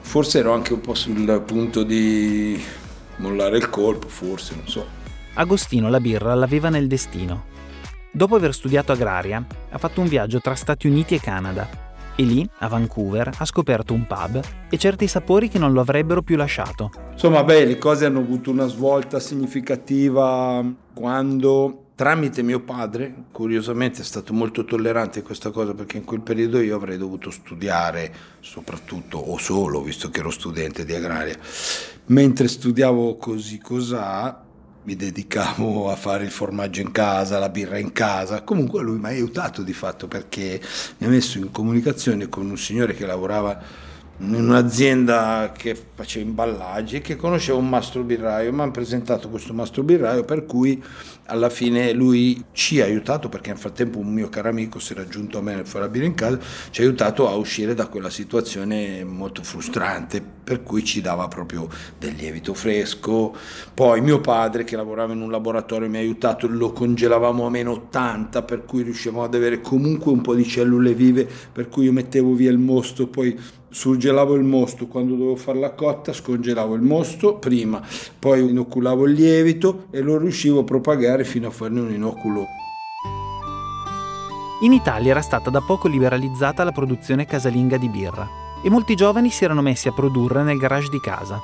forse 0.00 0.38
ero 0.38 0.54
anche 0.54 0.72
un 0.72 0.80
po' 0.80 0.94
sul 0.94 1.42
punto 1.44 1.82
di 1.82 2.58
mollare 3.16 3.58
il 3.58 3.68
colpo, 3.68 4.08
forse, 4.08 4.54
non 4.54 4.66
so. 4.66 4.86
Agostino 5.34 5.90
la 5.90 6.00
birra 6.00 6.34
l'aveva 6.34 6.70
nel 6.70 6.86
destino. 6.86 7.44
Dopo 8.10 8.36
aver 8.36 8.54
studiato 8.54 8.92
agraria, 8.92 9.44
ha 9.68 9.76
fatto 9.76 10.00
un 10.00 10.08
viaggio 10.08 10.40
tra 10.40 10.54
Stati 10.54 10.86
Uniti 10.86 11.14
e 11.14 11.20
Canada 11.20 11.87
e 12.20 12.24
lì, 12.24 12.48
a 12.58 12.66
Vancouver, 12.66 13.30
ha 13.38 13.44
scoperto 13.44 13.94
un 13.94 14.04
pub 14.04 14.40
e 14.68 14.76
certi 14.76 15.06
sapori 15.06 15.48
che 15.48 15.60
non 15.60 15.72
lo 15.72 15.80
avrebbero 15.80 16.20
più 16.20 16.34
lasciato. 16.34 16.90
Insomma, 17.12 17.44
beh, 17.44 17.64
le 17.64 17.78
cose 17.78 18.06
hanno 18.06 18.18
avuto 18.18 18.50
una 18.50 18.66
svolta 18.66 19.20
significativa 19.20 20.64
quando 20.92 21.84
tramite 21.94 22.42
mio 22.42 22.58
padre, 22.58 23.14
curiosamente 23.30 24.00
è 24.00 24.04
stato 24.04 24.32
molto 24.32 24.64
tollerante 24.64 25.22
questa 25.22 25.50
cosa 25.50 25.74
perché 25.74 25.98
in 25.98 26.04
quel 26.04 26.20
periodo 26.20 26.60
io 26.60 26.74
avrei 26.74 26.98
dovuto 26.98 27.30
studiare 27.30 28.12
soprattutto 28.40 29.18
o 29.18 29.38
solo, 29.38 29.80
visto 29.80 30.10
che 30.10 30.18
ero 30.18 30.30
studente 30.30 30.84
di 30.84 30.94
agraria. 30.94 31.36
Mentre 32.06 32.48
studiavo 32.48 33.16
così 33.16 33.58
cos'ha, 33.58 34.44
mi 34.88 34.96
dedicavo 34.96 35.90
a 35.90 35.96
fare 35.96 36.24
il 36.24 36.30
formaggio 36.30 36.80
in 36.80 36.92
casa, 36.92 37.38
la 37.38 37.50
birra 37.50 37.76
in 37.76 37.92
casa. 37.92 38.40
Comunque 38.40 38.82
lui 38.82 38.96
mi 38.96 39.04
ha 39.04 39.08
aiutato 39.08 39.60
di 39.60 39.74
fatto 39.74 40.08
perché 40.08 40.58
mi 40.96 41.06
ha 41.06 41.10
messo 41.10 41.36
in 41.36 41.50
comunicazione 41.50 42.30
con 42.30 42.48
un 42.48 42.56
signore 42.56 42.94
che 42.94 43.04
lavorava 43.04 43.60
in 44.20 44.34
un'azienda 44.34 45.52
che 45.56 45.76
faceva 45.94 46.26
imballaggi 46.26 47.00
che 47.00 47.14
conosceva 47.14 47.58
un 47.58 47.68
mastro 47.68 48.02
birraio. 48.02 48.52
Mi 48.52 48.60
hanno 48.62 48.72
presentato 48.72 49.28
questo 49.28 49.52
mastro 49.52 49.82
birraio 49.84 50.24
per 50.24 50.44
cui 50.44 50.82
alla 51.26 51.50
fine 51.50 51.92
lui 51.92 52.42
ci 52.52 52.80
ha 52.80 52.84
aiutato 52.84 53.28
perché 53.28 53.50
nel 53.50 53.58
frattempo 53.58 53.98
un 53.98 54.12
mio 54.12 54.28
caro 54.28 54.48
amico 54.48 54.78
si 54.78 54.92
era 54.92 55.02
aggiunto 55.02 55.38
a 55.38 55.42
me 55.42 55.54
nel 55.54 55.88
birra 55.90 56.06
in 56.06 56.14
casa, 56.14 56.38
ci 56.70 56.80
ha 56.80 56.84
aiutato 56.84 57.28
a 57.28 57.34
uscire 57.34 57.74
da 57.74 57.86
quella 57.86 58.10
situazione 58.10 59.04
molto 59.04 59.42
frustrante 59.42 60.22
per 60.48 60.62
cui 60.62 60.82
ci 60.82 61.00
dava 61.00 61.28
proprio 61.28 61.68
del 61.98 62.14
lievito 62.14 62.54
fresco. 62.54 63.36
Poi 63.74 64.00
mio 64.00 64.20
padre 64.20 64.64
che 64.64 64.74
lavorava 64.76 65.12
in 65.12 65.20
un 65.20 65.30
laboratorio 65.30 65.88
mi 65.88 65.98
ha 65.98 66.00
aiutato, 66.00 66.48
lo 66.48 66.72
congelavamo 66.72 67.46
a 67.46 67.50
meno 67.50 67.72
80 67.72 68.42
per 68.42 68.64
cui 68.64 68.82
riuscivamo 68.82 69.22
ad 69.22 69.34
avere 69.34 69.60
comunque 69.60 70.10
un 70.10 70.22
po' 70.22 70.34
di 70.34 70.46
cellule 70.46 70.94
vive 70.94 71.28
per 71.52 71.68
cui 71.68 71.84
io 71.84 71.92
mettevo 71.92 72.32
via 72.32 72.50
il 72.50 72.58
mosto, 72.58 73.06
poi 73.06 73.38
surgelavo 73.68 74.34
il 74.34 74.44
mosto 74.44 74.86
quando 74.86 75.14
dovevo 75.14 75.36
fare 75.36 75.58
la 75.58 75.72
cotta, 75.72 76.12
scongelavo 76.12 76.74
il 76.74 76.82
mosto 76.82 77.36
prima, 77.36 77.82
poi 78.18 78.48
inoculavo 78.48 79.06
il 79.06 79.12
lievito 79.12 79.86
e 79.90 80.00
lo 80.00 80.18
riuscivo 80.18 80.60
a 80.60 80.64
propagare 80.64 81.24
fino 81.24 81.48
a 81.48 81.50
farne 81.50 81.80
un 81.80 81.92
inoculo. 81.92 82.46
In 84.62 84.72
Italia 84.72 85.12
era 85.12 85.20
stata 85.20 85.50
da 85.50 85.60
poco 85.60 85.86
liberalizzata 85.86 86.64
la 86.64 86.72
produzione 86.72 87.26
casalinga 87.26 87.76
di 87.76 87.88
birra 87.88 88.28
e 88.62 88.70
molti 88.70 88.96
giovani 88.96 89.30
si 89.30 89.44
erano 89.44 89.62
messi 89.62 89.86
a 89.86 89.92
produrre 89.92 90.42
nel 90.42 90.58
garage 90.58 90.88
di 90.88 90.98
casa. 90.98 91.40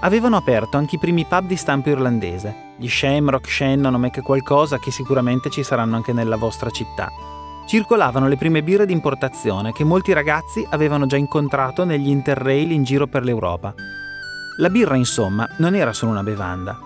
Avevano 0.00 0.36
aperto 0.36 0.76
anche 0.76 0.96
i 0.96 0.98
primi 0.98 1.26
pub 1.26 1.46
di 1.46 1.56
stampo 1.56 1.90
irlandese, 1.90 2.72
gli 2.76 2.88
Shamrock, 2.88 3.48
Shannon 3.48 3.94
o 3.94 3.98
Mac 3.98 4.20
qualcosa 4.22 4.78
che 4.78 4.90
sicuramente 4.90 5.50
ci 5.50 5.62
saranno 5.62 5.96
anche 5.96 6.12
nella 6.12 6.36
vostra 6.36 6.70
città. 6.70 7.12
Circolavano 7.70 8.26
le 8.26 8.36
prime 8.36 8.64
birre 8.64 8.84
di 8.84 8.92
importazione 8.92 9.70
che 9.70 9.84
molti 9.84 10.12
ragazzi 10.12 10.66
avevano 10.70 11.06
già 11.06 11.16
incontrato 11.16 11.84
negli 11.84 12.08
interrail 12.08 12.72
in 12.72 12.82
giro 12.82 13.06
per 13.06 13.22
l'Europa. 13.22 13.72
La 14.56 14.68
birra, 14.68 14.96
insomma, 14.96 15.48
non 15.58 15.76
era 15.76 15.92
solo 15.92 16.10
una 16.10 16.24
bevanda, 16.24 16.76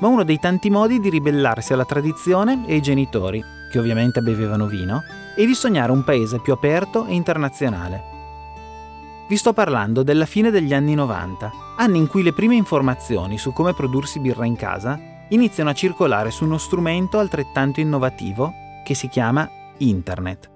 ma 0.00 0.06
uno 0.06 0.22
dei 0.22 0.38
tanti 0.38 0.68
modi 0.68 1.00
di 1.00 1.08
ribellarsi 1.08 1.72
alla 1.72 1.86
tradizione 1.86 2.64
e 2.66 2.74
ai 2.74 2.82
genitori, 2.82 3.42
che 3.70 3.78
ovviamente 3.78 4.20
bevevano 4.20 4.66
vino, 4.66 5.02
e 5.34 5.46
di 5.46 5.54
sognare 5.54 5.92
un 5.92 6.04
paese 6.04 6.40
più 6.40 6.52
aperto 6.52 7.06
e 7.06 7.14
internazionale. 7.14 8.02
Vi 9.26 9.36
sto 9.38 9.54
parlando 9.54 10.02
della 10.02 10.26
fine 10.26 10.50
degli 10.50 10.74
anni 10.74 10.94
90, 10.94 11.52
anni 11.78 11.96
in 11.96 12.06
cui 12.06 12.22
le 12.22 12.34
prime 12.34 12.54
informazioni 12.54 13.38
su 13.38 13.54
come 13.54 13.72
prodursi 13.72 14.20
birra 14.20 14.44
in 14.44 14.56
casa 14.56 15.00
iniziano 15.28 15.70
a 15.70 15.74
circolare 15.74 16.30
su 16.30 16.44
uno 16.44 16.58
strumento 16.58 17.18
altrettanto 17.18 17.80
innovativo 17.80 18.52
che 18.84 18.92
si 18.92 19.08
chiama 19.08 19.48
Internet. 19.78 20.50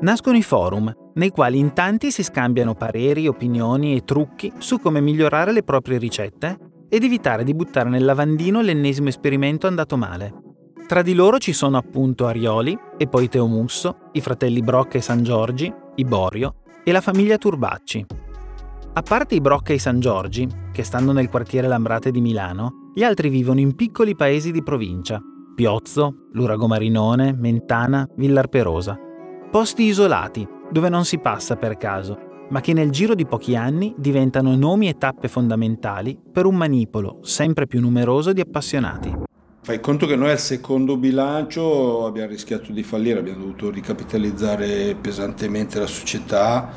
Nascono 0.00 0.36
i 0.36 0.42
forum, 0.42 0.92
nei 1.14 1.30
quali 1.30 1.58
in 1.58 1.72
tanti 1.74 2.10
si 2.10 2.24
scambiano 2.24 2.74
pareri, 2.74 3.28
opinioni 3.28 3.94
e 3.94 4.04
trucchi 4.04 4.52
su 4.58 4.80
come 4.80 5.00
migliorare 5.00 5.52
le 5.52 5.62
proprie 5.62 5.98
ricette 5.98 6.58
ed 6.88 7.04
evitare 7.04 7.44
di 7.44 7.54
buttare 7.54 7.88
nel 7.88 8.04
lavandino 8.04 8.60
l'ennesimo 8.60 9.08
esperimento 9.08 9.68
andato 9.68 9.96
male. 9.96 10.34
Tra 10.88 11.02
di 11.02 11.14
loro 11.14 11.38
ci 11.38 11.52
sono 11.52 11.76
appunto 11.76 12.26
Arioli, 12.26 12.76
e 12.98 13.06
poi 13.06 13.28
Teo 13.28 13.46
Musso, 13.46 14.10
i 14.12 14.20
fratelli 14.20 14.60
Brocca 14.60 14.98
e 14.98 15.00
San 15.00 15.22
Giorgi, 15.22 15.72
i 15.94 16.04
Borio 16.04 16.56
e 16.82 16.90
la 16.90 17.00
famiglia 17.00 17.38
Turbacci. 17.38 18.04
A 18.94 19.02
parte 19.02 19.36
i 19.36 19.40
Brocca 19.40 19.72
e 19.72 19.76
i 19.76 19.78
San 19.78 20.00
Giorgi, 20.00 20.46
che 20.72 20.82
stanno 20.82 21.12
nel 21.12 21.30
quartiere 21.30 21.68
Lambrate 21.68 22.10
di 22.10 22.20
Milano, 22.20 22.90
gli 22.92 23.04
altri 23.04 23.28
vivono 23.28 23.60
in 23.60 23.74
piccoli 23.74 24.14
paesi 24.14 24.50
di 24.50 24.62
provincia, 24.62 25.22
Piozzo, 25.54 26.28
Lurago 26.32 26.66
Marinone, 26.66 27.32
Mentana, 27.32 28.08
Villar 28.16 28.48
Perosa 28.48 29.10
posti 29.52 29.82
isolati, 29.82 30.48
dove 30.70 30.88
non 30.88 31.04
si 31.04 31.18
passa 31.18 31.56
per 31.56 31.76
caso, 31.76 32.46
ma 32.48 32.62
che 32.62 32.72
nel 32.72 32.88
giro 32.88 33.14
di 33.14 33.26
pochi 33.26 33.54
anni 33.54 33.94
diventano 33.98 34.56
nomi 34.56 34.88
e 34.88 34.96
tappe 34.96 35.28
fondamentali 35.28 36.18
per 36.32 36.46
un 36.46 36.54
manipolo 36.54 37.18
sempre 37.20 37.66
più 37.66 37.80
numeroso 37.80 38.32
di 38.32 38.40
appassionati. 38.40 39.14
Fai 39.60 39.78
conto 39.78 40.06
che 40.06 40.16
noi 40.16 40.30
al 40.30 40.38
secondo 40.38 40.96
bilancio 40.96 42.06
abbiamo 42.06 42.30
rischiato 42.30 42.72
di 42.72 42.82
fallire, 42.82 43.18
abbiamo 43.18 43.40
dovuto 43.40 43.68
ricapitalizzare 43.68 44.96
pesantemente 44.98 45.78
la 45.78 45.86
società 45.86 46.72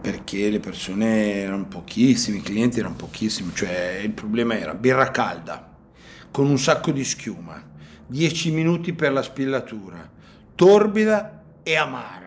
perché 0.00 0.50
le 0.50 0.58
persone 0.58 1.34
erano 1.34 1.66
pochissime, 1.68 2.38
i 2.38 2.42
clienti 2.42 2.80
erano 2.80 2.96
pochissimi, 2.96 3.52
cioè 3.54 4.00
il 4.02 4.10
problema 4.10 4.58
era 4.58 4.74
birra 4.74 5.12
calda 5.12 5.74
con 6.32 6.48
un 6.48 6.58
sacco 6.58 6.90
di 6.90 7.04
schiuma, 7.04 7.74
10 8.06 8.50
minuti 8.52 8.92
per 8.92 9.12
la 9.12 9.22
spillatura, 9.22 10.08
torbida 10.54 11.42
e 11.62 11.76
amara. 11.76 12.26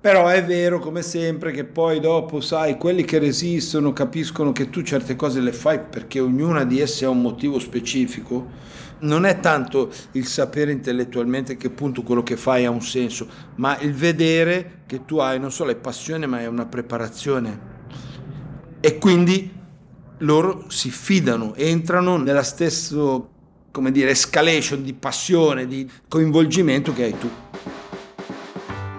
Però 0.00 0.28
è 0.28 0.42
vero, 0.42 0.78
come 0.78 1.02
sempre, 1.02 1.52
che 1.52 1.64
poi 1.64 2.00
dopo, 2.00 2.40
sai, 2.40 2.78
quelli 2.78 3.04
che 3.04 3.18
resistono 3.18 3.92
capiscono 3.92 4.50
che 4.50 4.70
tu 4.70 4.80
certe 4.80 5.14
cose 5.14 5.40
le 5.40 5.52
fai 5.52 5.78
perché 5.78 6.20
ognuna 6.20 6.64
di 6.64 6.80
esse 6.80 7.04
ha 7.04 7.10
un 7.10 7.20
motivo 7.20 7.58
specifico. 7.58 8.48
Non 9.00 9.26
è 9.26 9.40
tanto 9.40 9.90
il 10.12 10.26
sapere 10.26 10.72
intellettualmente 10.72 11.58
che 11.58 11.66
appunto 11.66 12.02
quello 12.02 12.22
che 12.22 12.38
fai 12.38 12.64
ha 12.64 12.70
un 12.70 12.80
senso, 12.80 13.28
ma 13.56 13.78
il 13.80 13.92
vedere 13.92 14.84
che 14.86 15.04
tu 15.04 15.18
hai 15.18 15.38
non 15.38 15.52
solo 15.52 15.70
è 15.70 15.76
passione, 15.76 16.26
ma 16.26 16.40
è 16.40 16.46
una 16.46 16.64
preparazione. 16.64 17.60
E 18.80 18.96
quindi 18.96 19.52
loro 20.18 20.64
si 20.68 20.90
fidano, 20.90 21.54
entrano 21.54 22.16
nella 22.16 22.42
stessa, 22.42 22.96
come 23.70 23.90
dire, 23.90 24.10
escalation 24.10 24.82
di 24.82 24.92
passione, 24.92 25.66
di 25.66 25.88
coinvolgimento 26.08 26.92
che 26.92 27.04
hai 27.04 27.18
tu. 27.18 27.30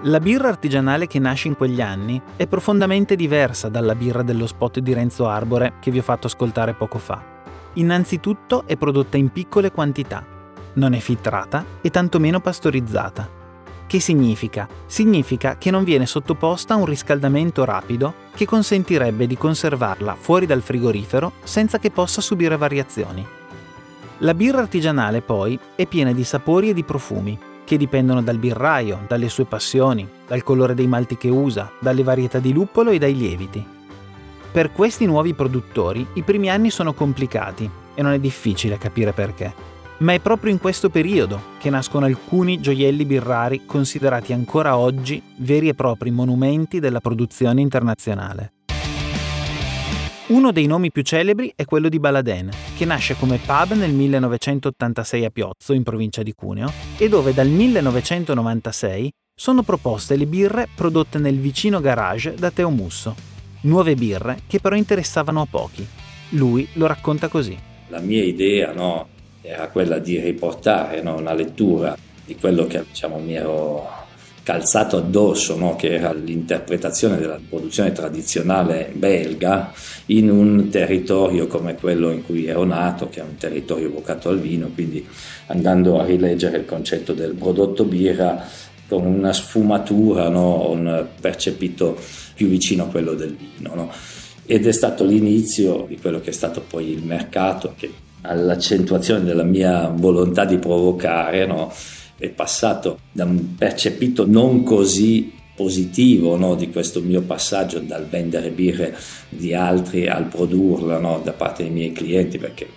La 0.06 0.18
birra 0.18 0.48
artigianale 0.48 1.06
che 1.06 1.20
nasce 1.20 1.46
in 1.46 1.56
quegli 1.56 1.80
anni 1.80 2.20
è 2.34 2.48
profondamente 2.48 3.14
diversa 3.14 3.68
dalla 3.68 3.94
birra 3.94 4.22
dello 4.22 4.48
spot 4.48 4.80
di 4.80 4.92
Renzo 4.92 5.28
Arbore 5.28 5.74
che 5.80 5.92
vi 5.92 5.98
ho 5.98 6.02
fatto 6.02 6.26
ascoltare 6.26 6.74
poco 6.74 6.98
fa. 6.98 7.22
Innanzitutto 7.74 8.64
è 8.66 8.76
prodotta 8.76 9.16
in 9.16 9.30
piccole 9.30 9.70
quantità, 9.70 10.26
non 10.74 10.94
è 10.94 10.98
filtrata 10.98 11.64
e 11.80 11.90
tantomeno 11.90 12.40
pastorizzata. 12.40 13.40
Che 13.86 14.00
significa? 14.00 14.66
Significa 14.86 15.56
che 15.56 15.70
non 15.70 15.84
viene 15.84 16.06
sottoposta 16.06 16.74
a 16.74 16.78
un 16.78 16.86
riscaldamento 16.86 17.64
rapido 17.64 18.14
che 18.34 18.44
consentirebbe 18.44 19.26
di 19.28 19.36
conservarla 19.36 20.16
fuori 20.18 20.46
dal 20.46 20.62
frigorifero 20.62 21.34
senza 21.44 21.78
che 21.78 21.90
possa 21.90 22.20
subire 22.20 22.56
variazioni. 22.56 23.41
La 24.22 24.34
birra 24.34 24.60
artigianale 24.60 25.20
poi 25.20 25.58
è 25.74 25.84
piena 25.86 26.12
di 26.12 26.22
sapori 26.22 26.68
e 26.68 26.74
di 26.74 26.84
profumi 26.84 27.36
che 27.64 27.76
dipendono 27.76 28.22
dal 28.22 28.38
birraio, 28.38 29.00
dalle 29.08 29.28
sue 29.28 29.46
passioni, 29.46 30.08
dal 30.28 30.44
colore 30.44 30.74
dei 30.74 30.86
malti 30.86 31.16
che 31.16 31.28
usa, 31.28 31.72
dalle 31.80 32.04
varietà 32.04 32.38
di 32.38 32.52
luppolo 32.52 32.90
e 32.90 32.98
dai 32.98 33.16
lieviti. 33.16 33.66
Per 34.52 34.70
questi 34.70 35.06
nuovi 35.06 35.34
produttori 35.34 36.06
i 36.14 36.22
primi 36.22 36.48
anni 36.48 36.70
sono 36.70 36.92
complicati 36.92 37.68
e 37.94 38.02
non 38.02 38.12
è 38.12 38.20
difficile 38.20 38.78
capire 38.78 39.12
perché. 39.12 39.52
Ma 39.98 40.12
è 40.12 40.20
proprio 40.20 40.52
in 40.52 40.60
questo 40.60 40.88
periodo 40.88 41.40
che 41.58 41.70
nascono 41.70 42.06
alcuni 42.06 42.60
gioielli 42.60 43.04
birrari 43.04 43.66
considerati 43.66 44.32
ancora 44.32 44.76
oggi 44.76 45.20
veri 45.38 45.66
e 45.66 45.74
propri 45.74 46.12
monumenti 46.12 46.78
della 46.78 47.00
produzione 47.00 47.60
internazionale. 47.60 48.52
Uno 50.32 50.50
dei 50.50 50.64
nomi 50.64 50.90
più 50.90 51.02
celebri 51.02 51.52
è 51.54 51.66
quello 51.66 51.90
di 51.90 51.98
Baladin, 51.98 52.48
che 52.78 52.86
nasce 52.86 53.16
come 53.16 53.36
pub 53.36 53.74
nel 53.74 53.92
1986 53.92 55.26
a 55.26 55.28
Piozzo, 55.28 55.74
in 55.74 55.82
provincia 55.82 56.22
di 56.22 56.32
Cuneo, 56.32 56.72
e 56.96 57.06
dove 57.10 57.34
dal 57.34 57.48
1996 57.48 59.12
sono 59.34 59.62
proposte 59.62 60.16
le 60.16 60.24
birre 60.24 60.68
prodotte 60.74 61.18
nel 61.18 61.38
vicino 61.38 61.80
garage 61.80 62.32
da 62.32 62.50
Teo 62.50 62.70
Musso. 62.70 63.14
Nuove 63.64 63.94
birre 63.94 64.38
che 64.46 64.58
però 64.58 64.74
interessavano 64.74 65.42
a 65.42 65.46
pochi. 65.50 65.86
Lui 66.30 66.66
lo 66.74 66.86
racconta 66.86 67.28
così. 67.28 67.54
La 67.88 68.00
mia 68.00 68.24
idea 68.24 68.72
no, 68.72 69.08
era 69.42 69.68
quella 69.68 69.98
di 69.98 70.18
riportare 70.18 71.02
no, 71.02 71.14
una 71.14 71.34
lettura 71.34 71.94
di 72.24 72.36
quello 72.36 72.66
che 72.66 72.82
diciamo, 72.88 73.18
mi 73.18 73.34
ero 73.34 74.01
calzato 74.42 74.96
addosso, 74.96 75.56
no? 75.56 75.76
che 75.76 75.94
era 75.94 76.12
l'interpretazione 76.12 77.18
della 77.18 77.38
produzione 77.48 77.92
tradizionale 77.92 78.90
belga 78.92 79.72
in 80.06 80.30
un 80.30 80.68
territorio 80.68 81.46
come 81.46 81.74
quello 81.76 82.10
in 82.10 82.24
cui 82.24 82.46
ero 82.46 82.64
nato, 82.64 83.08
che 83.08 83.20
è 83.20 83.22
un 83.22 83.36
territorio 83.36 83.90
vocato 83.90 84.28
al 84.28 84.40
vino, 84.40 84.70
quindi 84.74 85.06
andando 85.46 86.00
a 86.00 86.04
rileggere 86.04 86.58
il 86.58 86.64
concetto 86.64 87.12
del 87.12 87.34
prodotto 87.34 87.84
birra 87.84 88.44
con 88.88 89.06
una 89.06 89.32
sfumatura, 89.32 90.28
no? 90.28 90.70
un 90.70 91.06
percepito 91.20 91.96
più 92.34 92.48
vicino 92.48 92.84
a 92.84 92.86
quello 92.88 93.14
del 93.14 93.36
vino. 93.36 93.74
No? 93.74 93.90
Ed 94.44 94.66
è 94.66 94.72
stato 94.72 95.04
l'inizio 95.04 95.86
di 95.88 95.98
quello 95.98 96.20
che 96.20 96.30
è 96.30 96.32
stato 96.32 96.62
poi 96.66 96.90
il 96.90 97.04
mercato, 97.04 97.74
che 97.76 97.90
all'accentuazione 98.22 99.24
della 99.24 99.44
mia 99.44 99.88
volontà 99.88 100.44
di 100.44 100.58
provocare, 100.58 101.46
no? 101.46 101.72
È 102.22 102.28
passato 102.28 103.00
da 103.10 103.24
un 103.24 103.56
percepito 103.56 104.24
non 104.24 104.62
così 104.62 105.32
positivo 105.56 106.36
no, 106.36 106.54
di 106.54 106.70
questo 106.70 107.00
mio 107.00 107.20
passaggio 107.22 107.80
dal 107.80 108.06
vendere 108.06 108.50
birre 108.50 108.96
di 109.28 109.52
altri 109.52 110.06
al 110.06 110.26
produrla 110.26 110.98
no, 110.98 111.20
da 111.22 111.32
parte 111.32 111.64
dei 111.64 111.72
miei 111.72 111.90
clienti 111.90 112.38
perché 112.38 112.68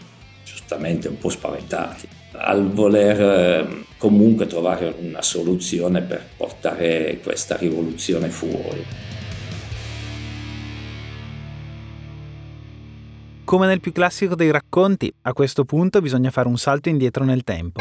giustamente 0.43 1.09
un 1.09 1.19
po' 1.19 1.29
spaventati 1.29 2.07
al 2.31 2.71
voler 2.71 3.21
eh, 3.21 3.83
comunque 3.97 4.47
trovare 4.47 4.95
una 4.99 5.21
soluzione 5.21 6.01
per 6.01 6.23
portare 6.35 7.19
questa 7.21 7.55
rivoluzione 7.55 8.29
fuori. 8.29 8.83
Come 13.43 13.67
nel 13.67 13.79
più 13.79 13.91
classico 13.91 14.33
dei 14.33 14.49
racconti, 14.49 15.13
a 15.21 15.33
questo 15.33 15.65
punto 15.65 16.01
bisogna 16.01 16.31
fare 16.31 16.47
un 16.47 16.57
salto 16.57 16.89
indietro 16.89 17.23
nel 17.23 17.43
tempo 17.43 17.79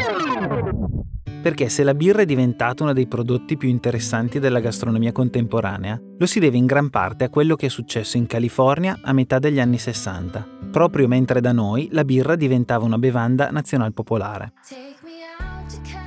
perché 1.45 1.69
se 1.69 1.83
la 1.83 1.93
birra 1.93 2.23
è 2.23 2.25
diventata 2.25 2.81
uno 2.81 2.91
dei 2.91 3.05
prodotti 3.05 3.55
più 3.55 3.69
interessanti 3.69 4.39
della 4.39 4.59
gastronomia 4.59 5.11
contemporanea, 5.11 6.01
lo 6.17 6.25
si 6.25 6.39
deve 6.39 6.57
in 6.57 6.65
gran 6.65 6.89
parte 6.89 7.25
a 7.25 7.29
quello 7.29 7.55
che 7.55 7.67
è 7.67 7.69
successo 7.69 8.17
in 8.17 8.25
California 8.25 8.97
a 9.03 9.13
metà 9.13 9.37
degli 9.37 9.59
anni 9.59 9.77
60, 9.77 10.47
proprio 10.71 11.07
mentre 11.07 11.41
da 11.41 11.51
noi 11.51 11.87
la 11.91 12.03
birra 12.03 12.35
diventava 12.35 12.83
una 12.83 12.97
bevanda 12.97 13.51
nazional 13.51 13.93
popolare. 13.93 14.53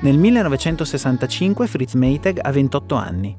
Nel 0.00 0.18
1965 0.18 1.68
Fritz 1.68 1.94
Maytag 1.94 2.40
ha 2.42 2.50
28 2.50 2.94
anni. 2.96 3.36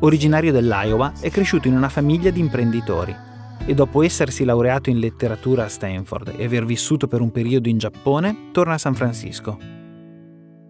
Originario 0.00 0.52
dell'Iowa, 0.52 1.14
è 1.18 1.30
cresciuto 1.30 1.66
in 1.66 1.76
una 1.76 1.88
famiglia 1.88 2.28
di 2.28 2.40
imprenditori 2.40 3.16
e 3.64 3.72
dopo 3.72 4.02
essersi 4.02 4.44
laureato 4.44 4.90
in 4.90 4.98
letteratura 4.98 5.64
a 5.64 5.68
Stanford 5.68 6.34
e 6.36 6.44
aver 6.44 6.66
vissuto 6.66 7.06
per 7.06 7.22
un 7.22 7.30
periodo 7.30 7.70
in 7.70 7.78
Giappone, 7.78 8.50
torna 8.52 8.74
a 8.74 8.78
San 8.78 8.94
Francisco. 8.94 9.77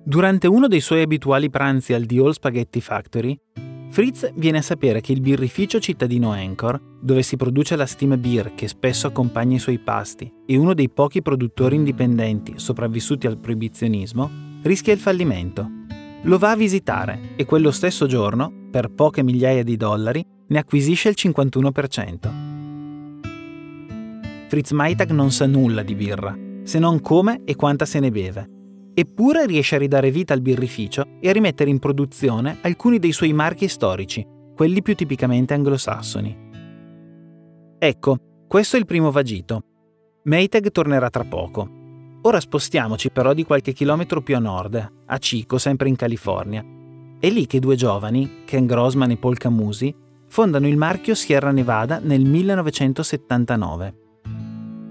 Durante 0.05 0.47
uno 0.47 0.69
dei 0.69 0.81
suoi 0.81 1.03
abituali 1.03 1.51
pranzi 1.51 1.93
al 1.93 2.07
The 2.07 2.19
All 2.19 2.31
Spaghetti 2.31 2.81
Factory, 2.81 3.39
Fritz 3.91 4.31
viene 4.35 4.59
a 4.59 4.63
sapere 4.63 5.01
che 5.01 5.13
il 5.13 5.21
birrificio 5.21 5.81
cittadino 5.81 6.31
Anchor, 6.31 6.81
dove 7.01 7.23
si 7.23 7.37
produce 7.37 7.75
la 7.75 7.87
steam 7.87 8.21
beer 8.21 8.55
che 8.55 8.69
spesso 8.69 9.07
accompagna 9.07 9.57
i 9.57 9.61
suoi 9.61 9.79
pasti, 9.79 10.31
e 10.47 10.57
uno 10.57 10.75
dei 10.75 10.91
pochi 10.91 11.23
produttori 11.23 11.77
indipendenti 11.77 12.55
sopravvissuti 12.57 13.27
al 13.27 13.39
proibizionismo, 13.39 14.31
rischia 14.63 14.93
il 14.93 14.99
fallimento. 14.99 15.69
Lo 16.23 16.39
va 16.39 16.51
a 16.51 16.57
visitare 16.57 17.31
e 17.37 17.45
quello 17.45 17.71
stesso 17.71 18.07
giorno, 18.07 18.53
per 18.71 18.91
poche 18.91 19.23
migliaia 19.23 19.63
di 19.63 19.77
dollari, 19.77 20.25
ne 20.49 20.59
acquisisce 20.59 21.09
il 21.09 21.17
51%. 21.19 22.47
Fritz 24.49 24.71
Maytag 24.73 25.11
non 25.11 25.31
sa 25.31 25.47
nulla 25.47 25.83
di 25.83 25.95
birra, 25.95 26.37
se 26.63 26.79
non 26.79 27.01
come 27.01 27.43
e 27.45 27.57
quanta 27.57 27.85
se 27.85 28.01
ne 28.01 28.11
beve 28.11 28.57
Eppure 28.99 29.47
riesce 29.47 29.77
a 29.77 29.79
ridare 29.79 30.11
vita 30.11 30.35
al 30.35 30.41
birrificio 30.41 31.07
e 31.21 31.29
a 31.29 31.33
rimettere 31.33 31.71
in 31.71 31.79
produzione 31.79 32.59
alcuni 32.63 32.99
dei 32.99 33.13
suoi 33.13 33.33
marchi 33.33 33.69
storici, 33.69 34.27
quelli 34.57 34.83
più 34.83 34.97
tipicamente 34.97 35.55
anglosassoni. 35.55 36.37
Ecco, 37.79 38.17
questo 38.49 38.75
è 38.75 38.81
il 38.81 38.87
primo 38.87 39.13
vagito. 39.13 39.63
Maytag 40.25 40.73
tornerà 40.73 41.11
tra 41.11 41.23
poco. 41.23 41.71
Ora 42.23 42.41
spostiamoci 42.41 43.13
però 43.13 43.35
di 43.35 43.45
qualche 43.45 43.73
chilometro 43.73 44.21
più 44.21 44.35
a 44.35 44.41
nord, 44.41 44.93
a 45.07 45.19
Chico, 45.19 45.59
sempre 45.59 45.89
in 45.89 45.95
California. 45.95 46.65
È 47.21 47.31
lì 47.31 47.47
che 47.47 47.61
due 47.61 47.77
giovani, 47.77 48.43
Ken 48.45 48.67
Grossman 48.67 49.13
e 49.13 49.17
Paul 49.17 49.39
Camusi, 49.39 49.95
fondano 50.27 50.67
il 50.67 50.77
marchio 50.77 51.15
Sierra 51.15 51.53
Nevada 51.53 52.01
nel 52.03 52.25
1979. 52.25 53.95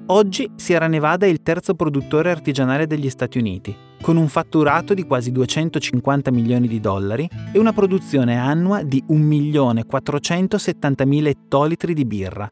Oggi 0.06 0.50
Sierra 0.56 0.88
Nevada 0.88 1.26
è 1.26 1.30
il 1.30 1.42
terzo 1.42 1.76
produttore 1.76 2.32
artigianale 2.32 2.88
degli 2.88 3.10
Stati 3.10 3.38
Uniti, 3.38 3.76
con 4.02 4.18
un 4.18 4.28
fatturato 4.28 4.94
di 4.94 5.06
quasi 5.06 5.32
250 5.32 6.32
milioni 6.32 6.68
di 6.68 6.80
dollari 6.80 7.30
e 7.52 7.60
una 7.60 7.74
produzione 7.74 8.38
annua 8.38 8.84
di 8.84 9.04
1.470.000 9.08 11.28
ettolitri 11.28 11.94
di 11.94 12.06
birra. 12.06 12.50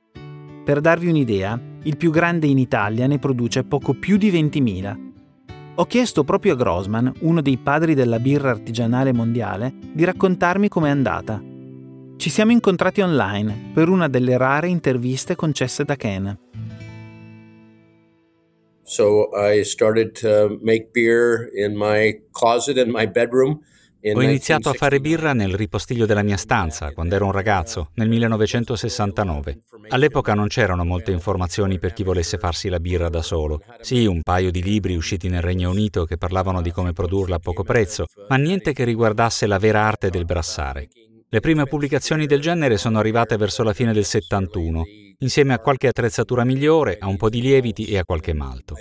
Per 0.65 0.81
darvi 0.81 1.07
un'idea, 1.07 1.59
il 1.83 1.97
più 1.97 2.11
grande 2.11 2.47
in 2.47 2.57
Italia 2.57 3.07
ne 3.07 3.19
produce 3.19 3.63
poco 3.63 3.93
più 3.93 4.17
di 4.17 4.31
20.000. 4.31 4.97
Ho 5.75 5.85
chiesto 5.85 6.23
proprio 6.23 6.53
a 6.53 6.55
Grossman, 6.55 7.11
uno 7.19 7.41
dei 7.41 7.57
padri 7.57 7.93
della 7.93 8.19
birra 8.19 8.49
artigianale 8.49 9.13
mondiale, 9.13 9.73
di 9.93 10.05
raccontarmi 10.05 10.69
com'è 10.69 10.89
andata. 10.89 11.53
Ci 12.17 12.29
siamo 12.29 12.51
incontrati 12.51 13.01
online 13.01 13.71
per 13.73 13.89
una 13.89 14.07
delle 14.07 14.37
rare 14.37 14.69
interviste 14.69 15.35
concesse 15.35 15.83
da 15.83 15.95
Ken. 15.95 16.37
So 18.87 19.29
I 19.33 19.63
started 19.63 20.11
to 20.21 20.59
make 20.61 20.89
beer 20.93 21.49
in 21.55 21.75
my 21.75 22.21
closet 22.31 22.77
in 22.77 22.91
my 22.91 23.09
bedroom. 23.09 23.59
Ho 24.13 24.21
iniziato 24.21 24.69
a 24.69 24.73
fare 24.73 24.99
birra 24.99 25.33
nel 25.33 25.55
ripostiglio 25.55 26.05
della 26.05 26.21
mia 26.21 26.37
stanza 26.37 26.91
quando 26.91 27.15
ero 27.15 27.25
un 27.25 27.31
ragazzo, 27.31 27.89
nel 27.95 28.07
1969. 28.07 29.63
All'epoca 29.89 30.35
non 30.35 30.45
c'erano 30.47 30.85
molte 30.85 31.11
informazioni 31.11 31.79
per 31.79 31.93
chi 31.93 32.03
volesse 32.03 32.37
farsi 32.37 32.69
la 32.69 32.79
birra 32.79 33.09
da 33.09 33.23
solo. 33.23 33.59
Sì, 33.81 34.05
un 34.05 34.21
paio 34.21 34.51
di 34.51 34.61
libri 34.61 34.95
usciti 34.95 35.29
nel 35.29 35.41
Regno 35.41 35.71
Unito 35.71 36.05
che 36.05 36.17
parlavano 36.17 36.61
di 36.61 36.69
come 36.69 36.93
produrla 36.93 37.37
a 37.37 37.39
poco 37.39 37.63
prezzo, 37.63 38.05
ma 38.29 38.35
niente 38.35 38.71
che 38.71 38.83
riguardasse 38.83 39.47
la 39.47 39.57
vera 39.57 39.81
arte 39.81 40.11
del 40.11 40.25
brassare. 40.25 40.89
Le 41.27 41.39
prime 41.39 41.65
pubblicazioni 41.65 42.27
del 42.27 42.39
genere 42.39 42.77
sono 42.77 42.99
arrivate 42.99 43.35
verso 43.35 43.63
la 43.63 43.73
fine 43.73 43.93
del 43.93 44.05
71 44.05 44.83
insieme 45.19 45.53
a 45.53 45.59
qualche 45.59 45.87
attrezzatura 45.87 46.43
migliore, 46.43 46.97
a 46.99 47.07
un 47.07 47.17
po' 47.17 47.29
di 47.29 47.41
lieviti 47.41 47.85
e 47.85 47.97
a 47.97 48.05
qualche 48.05 48.33
malto. 48.33 48.75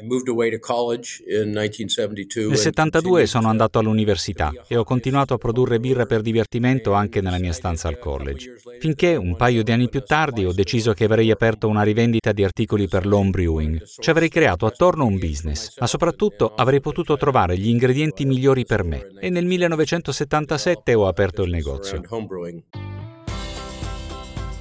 Nel 2.49 2.57
72 2.57 3.27
sono 3.27 3.49
andato 3.49 3.79
all'università 3.79 4.53
e 4.67 4.77
ho 4.77 4.85
continuato 4.85 5.35
a 5.35 5.39
produrre 5.39 5.79
birra 5.81 6.07
per 6.07 6.21
divertimento 6.21 6.93
anche 6.93 7.21
nella 7.21 7.39
mia 7.39 7.53
stanza 7.53 7.89
al 7.89 7.99
college, 7.99 8.57
finché 8.81 9.17
un 9.17 9.37
paio 9.37 9.63
di 9.63 9.73
anni 9.73 9.89
più 9.89 10.01
tardi 10.01 10.45
ho 10.45 10.53
deciso 10.53 10.93
che 10.93 11.05
avrei 11.05 11.31
aperto 11.31 11.69
una 11.69 11.83
rivendita 11.83 12.33
di 12.33 12.45
articoli 12.45 12.89
per 12.89 13.07
l'home 13.07 13.31
brewing. 13.31 13.83
Ci 13.85 14.11
avrei 14.11 14.29
creato 14.29 14.67
attorno 14.67 15.07
un 15.07 15.19
business, 15.19 15.79
ma 15.79 15.87
soprattutto 15.87 16.55
avrei 16.55 16.81
potuto 16.81 17.17
trovare 17.17 17.57
gli 17.59 17.69
ingredienti 17.69 18.25
migliori 18.25 18.65
per 18.65 18.85
me 18.85 19.13
e 19.21 19.31
nel 19.31 19.45
1977 19.45 20.95
ho 20.95 21.07
aperto 21.07 21.43
il 21.43 21.51
negozio. 21.51 22.03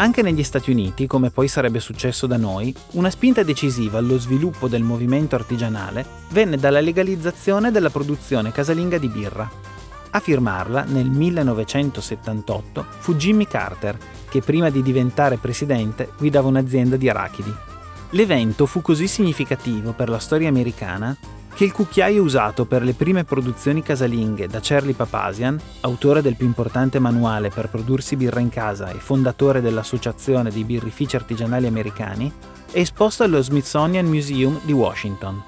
Anche 0.04 0.22
negli 0.22 0.44
Stati 0.44 0.70
Uniti, 0.70 1.08
come 1.08 1.30
poi 1.30 1.48
sarebbe 1.48 1.80
successo 1.80 2.28
da 2.28 2.36
noi, 2.36 2.76
una 2.92 3.10
spinta 3.10 3.42
decisiva 3.42 4.00
allo 4.00 4.20
sviluppo 4.20 4.68
del 4.68 4.84
movimento 4.84 5.36
artigianale 5.36 6.06
venne 6.32 6.58
dalla 6.58 6.82
legalizzazione 6.82 7.72
della 7.72 7.90
produzione 7.90 8.52
casalinga 8.52 8.98
di 8.98 9.08
birra. 9.08 9.50
A 10.10 10.20
firmarla 10.20 10.84
nel 10.84 11.10
1978 11.10 12.86
fu 13.00 13.16
Jimmy 13.16 13.48
Carter, 13.48 13.98
che 14.28 14.42
prima 14.42 14.70
di 14.70 14.82
diventare 14.82 15.38
presidente 15.38 16.10
guidava 16.18 16.50
un'azienda 16.50 16.98
di 16.98 17.08
arachidi. 17.08 17.56
L'evento 18.10 18.66
fu 18.66 18.82
così 18.82 19.08
significativo 19.08 19.94
per 19.94 20.10
la 20.10 20.20
storia 20.20 20.50
americana 20.50 21.16
che 21.56 21.66
il 21.66 21.72
cucchiaio 21.72 22.24
usato 22.24 22.66
per 22.66 22.82
le 22.82 22.94
prime 22.94 23.24
produzioni 23.24 23.84
casalinghe 23.84 24.48
da 24.48 24.60
Charlie 24.62 24.96
Papasian, 24.96 25.60
autore 25.82 26.22
del 26.22 26.36
più 26.36 26.48
importante 26.48 26.98
manuale 26.98 27.50
per 27.50 27.70
prodursi 27.70 28.16
birra 28.16 28.40
in 28.40 28.50
casa 28.50 28.90
e 28.90 28.98
fondatore 28.98 29.62
dell'Associazione 29.62 30.50
dei 30.50 30.64
birrifici 30.64 31.16
artigianali 31.16 31.68
americani, 31.68 32.32
è 32.72 32.80
esposto 32.80 33.24
allo 33.24 33.42
Smithsonian 33.42 34.08
Museum 34.08 34.60
di 34.64 34.74
Washington. 34.74 35.44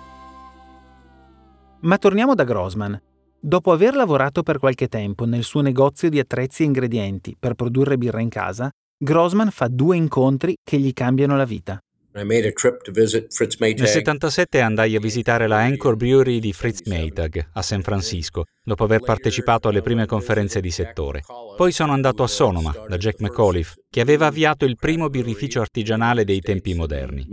Ma 1.81 1.97
torniamo 1.97 2.35
da 2.35 2.43
Grossman. 2.43 3.00
Dopo 3.39 3.71
aver 3.71 3.95
lavorato 3.95 4.43
per 4.43 4.59
qualche 4.59 4.88
tempo 4.88 5.25
nel 5.25 5.43
suo 5.43 5.62
negozio 5.62 6.09
di 6.09 6.19
attrezzi 6.19 6.63
e 6.63 6.65
ingredienti 6.65 7.35
per 7.39 7.55
produrre 7.55 7.97
birra 7.97 8.21
in 8.21 8.29
casa, 8.29 8.69
Grossman 8.97 9.51
fa 9.51 9.67
due 9.67 9.97
incontri 9.97 10.55
che 10.63 10.77
gli 10.77 10.93
cambiano 10.93 11.35
la 11.35 11.45
vita. 11.45 11.79
Nel 12.15 13.88
77 13.88 14.62
andai 14.62 14.95
a 14.95 15.01
visitare 15.01 15.48
la 15.48 15.57
Anchor 15.57 15.98
Brewery 15.98 16.39
di 16.39 16.53
Fritz 16.53 16.84
Maytag 16.86 17.50
a 17.51 17.62
San 17.62 17.81
Francisco, 17.81 18.45
dopo 18.63 18.86
aver 18.86 19.01
partecipato 19.01 19.67
alle 19.67 19.81
prime 19.81 20.05
conferenze 20.05 20.62
di 20.62 20.72
settore. 20.72 21.24
Poi 21.57 21.74
sono 21.74 21.91
andato 21.91 22.24
a 22.24 22.27
Sonoma, 22.27 22.74
da 22.88 22.95
Jack 22.95 23.19
McAuliffe, 23.19 23.84
che 23.89 24.00
aveva 24.00 24.27
avviato 24.27 24.63
il 24.63 24.77
primo 24.79 25.10
birrificio 25.10 25.60
artigianale 25.60 26.24
dei 26.24 26.39
tempi 26.39 26.74
moderni. 26.74 27.27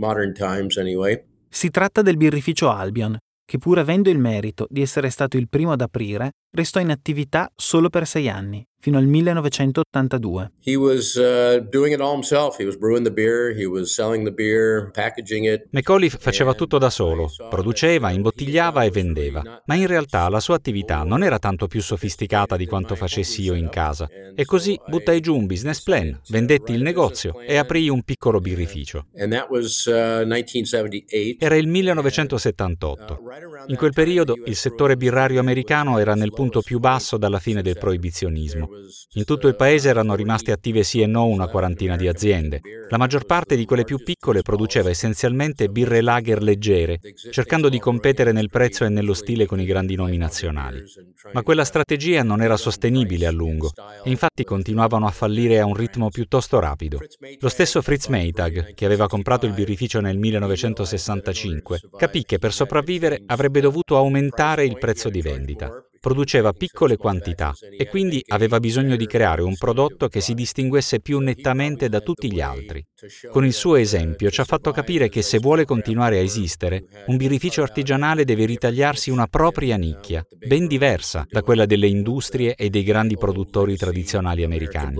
Si 1.47 1.69
tratta 1.69 2.01
del 2.01 2.17
birrificio 2.17 2.69
Albion, 2.69 3.17
che 3.45 3.57
pur 3.59 3.79
avendo 3.79 4.09
il 4.09 4.19
merito 4.19 4.67
di 4.69 4.81
essere 4.81 5.09
stato 5.09 5.37
il 5.37 5.47
primo 5.47 5.71
ad 5.71 5.79
aprire, 5.79 6.31
restò 6.51 6.81
in 6.81 6.89
attività 6.89 7.49
solo 7.55 7.87
per 7.89 8.05
sei 8.05 8.27
anni, 8.27 8.61
fino 8.83 8.97
al 8.97 9.05
1982. 9.07 10.51
McAuliffe 15.71 16.17
faceva 16.19 16.53
tutto 16.53 16.77
da 16.77 16.89
solo, 16.89 17.31
produceva, 17.49 18.11
imbottigliava 18.11 18.83
e 18.83 18.89
vendeva, 18.89 19.61
ma 19.65 19.75
in 19.75 19.87
realtà 19.87 20.27
la 20.27 20.41
sua 20.41 20.55
attività 20.55 21.03
non 21.03 21.23
era 21.23 21.39
tanto 21.39 21.67
più 21.67 21.81
sofisticata 21.81 22.57
di 22.57 22.65
quanto 22.65 22.95
facessi 22.95 23.43
io 23.43 23.53
in 23.53 23.69
casa. 23.69 24.09
E 24.35 24.43
così 24.43 24.77
buttai 24.85 25.21
giù 25.21 25.37
un 25.37 25.45
business 25.45 25.81
plan, 25.81 26.19
vendetti 26.27 26.73
il 26.73 26.81
negozio 26.81 27.39
e 27.39 27.55
aprii 27.55 27.87
un 27.87 28.03
piccolo 28.03 28.41
birrificio. 28.41 29.05
Uh, 29.13 29.47
era 31.39 31.55
il 31.55 31.67
1978. 31.67 33.19
In 33.67 33.77
quel 33.77 33.93
periodo 33.93 34.35
il 34.43 34.57
settore 34.57 34.97
birrario 34.97 35.39
americano 35.39 35.99
era 35.99 36.15
nel 36.15 36.33
punto 36.33 36.59
più 36.61 36.79
basso 36.79 37.15
dalla 37.15 37.39
fine 37.39 37.61
del 37.61 37.77
proibizionismo. 37.77 38.71
In 39.13 39.25
tutto 39.25 39.47
il 39.47 39.55
paese 39.55 39.89
erano 39.89 40.15
rimaste 40.15 40.51
attive 40.51 40.83
sì 40.83 41.01
e 41.01 41.05
no 41.05 41.25
una 41.25 41.47
quarantina 41.47 41.95
di 41.95 42.07
aziende. 42.07 42.61
La 42.89 42.97
maggior 42.97 43.25
parte 43.25 43.55
di 43.55 43.65
quelle 43.65 43.83
più 43.83 44.01
piccole 44.03 44.41
produceva 44.41 44.89
essenzialmente 44.89 45.69
birre 45.69 46.01
lager 46.01 46.41
leggere, 46.41 46.99
cercando 47.31 47.69
di 47.69 47.79
competere 47.79 48.31
nel 48.31 48.49
prezzo 48.49 48.85
e 48.85 48.89
nello 48.89 49.13
stile 49.13 49.45
con 49.45 49.59
i 49.59 49.65
grandi 49.65 49.95
nomi 49.95 50.17
nazionali. 50.17 50.83
Ma 51.31 51.43
quella 51.43 51.65
strategia 51.65 52.23
non 52.23 52.41
era 52.41 52.57
sostenibile 52.57 53.25
a 53.25 53.31
lungo 53.31 53.71
e 54.03 54.09
infatti 54.09 54.43
continuavano 54.43 55.05
a 55.05 55.11
fallire 55.11 55.59
a 55.59 55.65
un 55.65 55.75
ritmo 55.75 56.09
piuttosto 56.09 56.59
rapido. 56.59 56.99
Lo 57.39 57.49
stesso 57.49 57.81
Fritz 57.81 58.07
Maytag, 58.07 58.73
che 58.73 58.85
aveva 58.85 59.07
comprato 59.07 59.45
il 59.45 59.53
birrificio 59.53 59.99
nel 59.99 60.17
1965, 60.17 61.79
capì 61.97 62.23
che 62.23 62.39
per 62.39 62.53
sopravvivere 62.53 63.21
avrebbe 63.27 63.61
dovuto 63.61 63.97
aumentare 63.97 64.65
il 64.65 64.77
prezzo 64.77 65.09
di 65.09 65.21
vendita 65.21 65.71
produceva 66.03 66.51
piccole 66.51 66.97
quantità 66.97 67.53
e 67.77 67.87
quindi 67.87 68.21
aveva 68.27 68.59
bisogno 68.59 68.97
di 68.97 69.07
creare 69.07 69.41
un 69.41 69.55
prodotto 69.55 70.09
che 70.09 70.19
si 70.19 70.33
distinguesse 70.33 70.99
più 70.99 71.19
nettamente 71.19 71.87
da 71.87 72.01
tutti 72.01 72.29
gli 72.29 72.41
altri. 72.41 72.85
Con 73.31 73.45
il 73.45 73.53
suo 73.53 73.77
esempio 73.77 74.29
ci 74.29 74.41
ha 74.41 74.43
fatto 74.43 74.71
capire 74.71 75.07
che 75.07 75.21
se 75.21 75.37
vuole 75.37 75.63
continuare 75.63 76.17
a 76.17 76.21
esistere, 76.21 76.83
un 77.05 77.15
birrificio 77.15 77.61
artigianale 77.61 78.25
deve 78.25 78.43
ritagliarsi 78.43 79.11
una 79.11 79.27
propria 79.27 79.77
nicchia, 79.77 80.27
ben 80.45 80.67
diversa 80.67 81.25
da 81.25 81.41
quella 81.41 81.65
delle 81.65 81.87
industrie 81.87 82.55
e 82.55 82.69
dei 82.69 82.83
grandi 82.83 83.15
produttori 83.15 83.77
tradizionali 83.77 84.43
americani. 84.43 84.97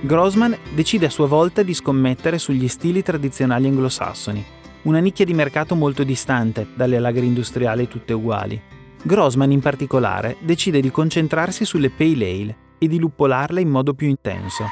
Grossman 0.00 0.58
decide 0.74 1.06
a 1.06 1.10
sua 1.10 1.28
volta 1.28 1.62
di 1.62 1.74
scommettere 1.74 2.38
sugli 2.38 2.66
stili 2.66 3.04
tradizionali 3.04 3.68
anglosassoni 3.68 4.62
una 4.84 4.98
nicchia 4.98 5.24
di 5.24 5.34
mercato 5.34 5.74
molto 5.74 6.04
distante 6.04 6.66
dalle 6.74 6.98
lagre 6.98 7.24
industriali 7.24 7.88
tutte 7.88 8.12
uguali. 8.12 8.60
Grossman 9.02 9.50
in 9.50 9.60
particolare 9.60 10.36
decide 10.40 10.80
di 10.80 10.90
concentrarsi 10.90 11.64
sulle 11.64 11.90
pale 11.90 12.30
ale 12.30 12.56
e 12.78 12.88
di 12.88 12.98
luppolarle 12.98 13.60
in 13.60 13.68
modo 13.68 13.94
più 13.94 14.08
intenso. 14.08 14.64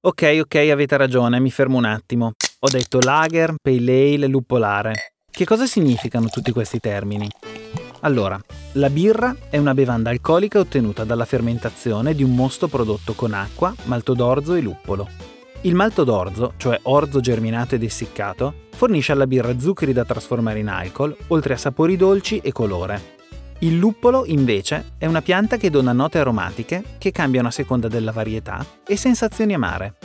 Ok, 0.00 0.38
ok, 0.40 0.54
avete 0.70 0.96
ragione, 0.96 1.40
mi 1.40 1.50
fermo 1.50 1.76
un 1.76 1.84
attimo. 1.84 2.32
Ho 2.60 2.68
detto 2.68 2.98
lager, 3.00 3.54
pale 3.60 4.14
ale, 4.14 4.26
luppolare. 4.26 5.14
Che 5.30 5.44
cosa 5.44 5.66
significano 5.66 6.28
tutti 6.28 6.50
questi 6.50 6.80
termini? 6.80 7.28
Allora, 8.00 8.40
la 8.72 8.90
birra 8.90 9.36
è 9.50 9.58
una 9.58 9.74
bevanda 9.74 10.10
alcolica 10.10 10.60
ottenuta 10.60 11.04
dalla 11.04 11.24
fermentazione 11.24 12.14
di 12.14 12.22
un 12.22 12.34
mosto 12.34 12.68
prodotto 12.68 13.12
con 13.14 13.32
acqua, 13.32 13.74
malto 13.84 14.14
d'orzo 14.14 14.54
e 14.54 14.60
luppolo. 14.60 15.08
Il 15.62 15.74
malto 15.74 16.04
d'orzo, 16.04 16.52
cioè 16.56 16.78
orzo 16.82 17.18
germinato 17.18 17.74
ed 17.74 17.82
essiccato, 17.82 18.66
fornisce 18.70 19.10
alla 19.10 19.26
birra 19.26 19.58
zuccheri 19.58 19.92
da 19.92 20.04
trasformare 20.04 20.60
in 20.60 20.68
alcol, 20.68 21.16
oltre 21.28 21.54
a 21.54 21.56
sapori 21.56 21.96
dolci 21.96 22.38
e 22.38 22.52
colore. 22.52 23.16
Il 23.60 23.76
luppolo, 23.76 24.24
invece, 24.24 24.92
è 24.98 25.06
una 25.06 25.20
pianta 25.20 25.56
che 25.56 25.68
dona 25.68 25.92
note 25.92 26.18
aromatiche 26.18 26.84
che 26.98 27.10
cambiano 27.10 27.48
a 27.48 27.50
seconda 27.50 27.88
della 27.88 28.12
varietà 28.12 28.64
e 28.86 28.96
sensazioni 28.96 29.52
amare. 29.52 29.96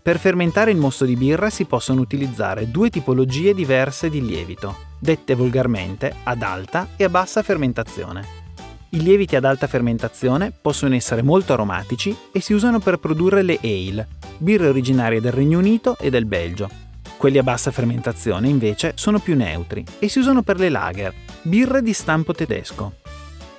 Per 0.00 0.18
fermentare 0.18 0.70
il 0.70 0.78
mosto 0.78 1.04
di 1.04 1.14
birra 1.14 1.50
si 1.50 1.66
possono 1.66 2.00
utilizzare 2.00 2.70
due 2.70 2.88
tipologie 2.88 3.52
diverse 3.52 4.08
di 4.08 4.24
lievito, 4.24 4.76
dette 4.98 5.34
volgarmente 5.34 6.14
ad 6.22 6.40
alta 6.40 6.88
e 6.96 7.04
a 7.04 7.10
bassa 7.10 7.42
fermentazione. 7.42 8.44
I 8.90 9.02
lieviti 9.02 9.36
ad 9.36 9.44
alta 9.44 9.66
fermentazione 9.66 10.52
possono 10.58 10.94
essere 10.94 11.20
molto 11.20 11.52
aromatici 11.52 12.16
e 12.32 12.40
si 12.40 12.54
usano 12.54 12.78
per 12.78 12.96
produrre 12.96 13.42
le 13.42 13.58
ale, 13.60 14.08
birre 14.38 14.68
originarie 14.68 15.20
del 15.20 15.32
Regno 15.32 15.58
Unito 15.58 15.96
e 15.98 16.10
del 16.10 16.26
Belgio. 16.26 16.68
Quelli 17.16 17.38
a 17.38 17.42
bassa 17.42 17.70
fermentazione 17.70 18.48
invece 18.48 18.92
sono 18.96 19.18
più 19.18 19.36
neutri 19.36 19.84
e 19.98 20.08
si 20.08 20.18
usano 20.18 20.42
per 20.42 20.58
le 20.58 20.68
lager, 20.68 21.14
birre 21.42 21.82
di 21.82 21.92
stampo 21.92 22.32
tedesco. 22.32 22.96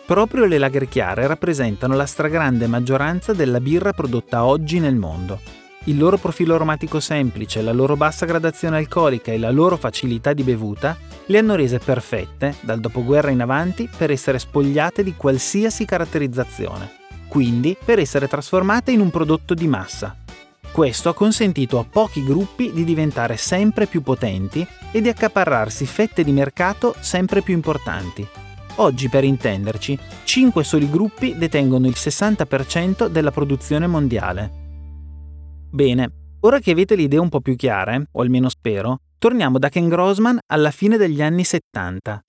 Proprio 0.06 0.46
le 0.46 0.58
lager 0.58 0.88
chiare 0.88 1.28
rappresentano 1.28 1.96
la 1.96 2.06
stragrande 2.06 2.68
maggioranza 2.68 3.34
della 3.34 3.60
birra 3.60 3.94
prodotta 3.94 4.46
oggi 4.46 4.80
nel 4.80 4.96
mondo. 4.96 5.40
Il 5.86 5.98
loro 5.98 6.18
profilo 6.18 6.56
aromatico 6.56 7.00
semplice, 7.00 7.62
la 7.62 7.72
loro 7.72 7.96
bassa 7.96 8.26
gradazione 8.26 8.78
alcolica 8.78 9.32
e 9.32 9.38
la 9.38 9.52
loro 9.52 9.78
facilità 9.78 10.34
di 10.34 10.44
bevuta 10.44 10.98
le 11.26 11.38
hanno 11.38 11.56
rese 11.56 11.80
perfette, 11.80 12.56
dal 12.62 12.80
dopoguerra 12.80 13.32
in 13.32 13.42
avanti, 13.42 13.90
per 13.98 14.12
essere 14.12 14.40
spogliate 14.40 15.04
di 15.04 15.16
qualsiasi 15.16 15.84
caratterizzazione. 15.84 16.96
quindi 17.28 17.78
per 17.84 18.00
essere 18.00 18.28
trasformate 18.28 18.92
in 18.92 19.00
un 19.00 19.10
prodotto 19.10 19.54
di 19.54 19.68
massa. 19.68 20.16
Questo 20.72 21.10
ha 21.10 21.14
consentito 21.14 21.80
a 21.80 21.86
pochi 21.90 22.24
gruppi 22.24 22.72
di 22.72 22.84
diventare 22.84 23.36
sempre 23.38 23.88
più 23.88 24.02
potenti 24.02 24.66
e 24.92 25.02
di 25.02 25.10
accaparrarsi 25.10 25.86
fette 25.86 26.24
di 26.24 26.32
mercato 26.32 26.96
sempre 27.00 27.42
più 27.42 27.54
importanti. 27.54 28.28
Oggi, 28.76 29.10
per 29.10 29.24
intenderci, 29.24 29.98
5 30.24 30.64
soli 30.64 30.90
gruppi 30.90 31.36
detengono 31.36 31.88
il 31.88 31.96
60% 31.96 33.08
della 33.08 33.32
produzione 33.32 33.88
mondiale. 33.88 34.52
Bene, 35.72 36.12
ora 36.42 36.60
che 36.60 36.72
avete 36.72 36.96
le 36.96 37.04
idee 37.04 37.20
un 37.20 37.30
po' 37.30 37.42
più 37.42 37.56
chiare, 37.56 38.10
o 38.12 38.22
almeno 38.22 38.50
spero, 38.50 39.00
torniamo 39.18 39.58
da 39.58 39.70
Ken 39.70 39.88
Grossman 39.88 40.38
alla 40.46 40.70
fine 40.70 40.98
degli 40.98 41.24
anni 41.24 41.44
70. 41.44 42.22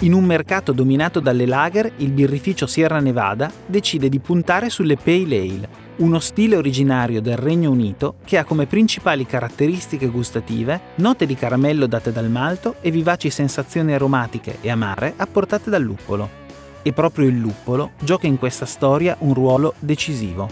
In 0.00 0.12
un 0.12 0.24
mercato 0.24 0.72
dominato 0.72 1.18
dalle 1.18 1.46
lager, 1.46 1.90
il 1.96 2.12
birrificio 2.12 2.66
Sierra 2.66 3.00
Nevada 3.00 3.50
decide 3.66 4.08
di 4.08 4.20
puntare 4.20 4.68
sulle 4.68 4.96
Pale 4.96 5.36
Ale, 5.38 5.68
uno 5.98 6.20
stile 6.20 6.56
originario 6.56 7.20
del 7.20 7.36
Regno 7.36 7.70
Unito 7.70 8.16
che 8.24 8.38
ha 8.38 8.44
come 8.44 8.66
principali 8.66 9.26
caratteristiche 9.26 10.06
gustative 10.06 10.80
note 10.96 11.26
di 11.26 11.34
caramello 11.34 11.86
date 11.86 12.12
dal 12.12 12.28
malto 12.30 12.76
e 12.80 12.90
vivaci 12.90 13.30
sensazioni 13.30 13.92
aromatiche 13.92 14.58
e 14.60 14.70
amare 14.70 15.14
apportate 15.16 15.70
dal 15.70 15.82
luppolo. 15.82 16.46
E 16.82 16.92
proprio 16.92 17.28
il 17.28 17.38
luppolo 17.38 17.92
gioca 17.98 18.26
in 18.26 18.38
questa 18.38 18.66
storia 18.66 19.16
un 19.20 19.34
ruolo 19.34 19.74
decisivo. 19.78 20.48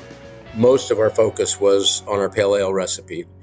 Most 0.55 0.91
of 0.91 0.99
our 0.99 1.13
focus 1.13 1.59
was 1.61 2.03
on 2.07 2.19
our 2.19 2.29
pale 2.29 2.61
ale 2.61 2.73
recipe. 2.73 3.36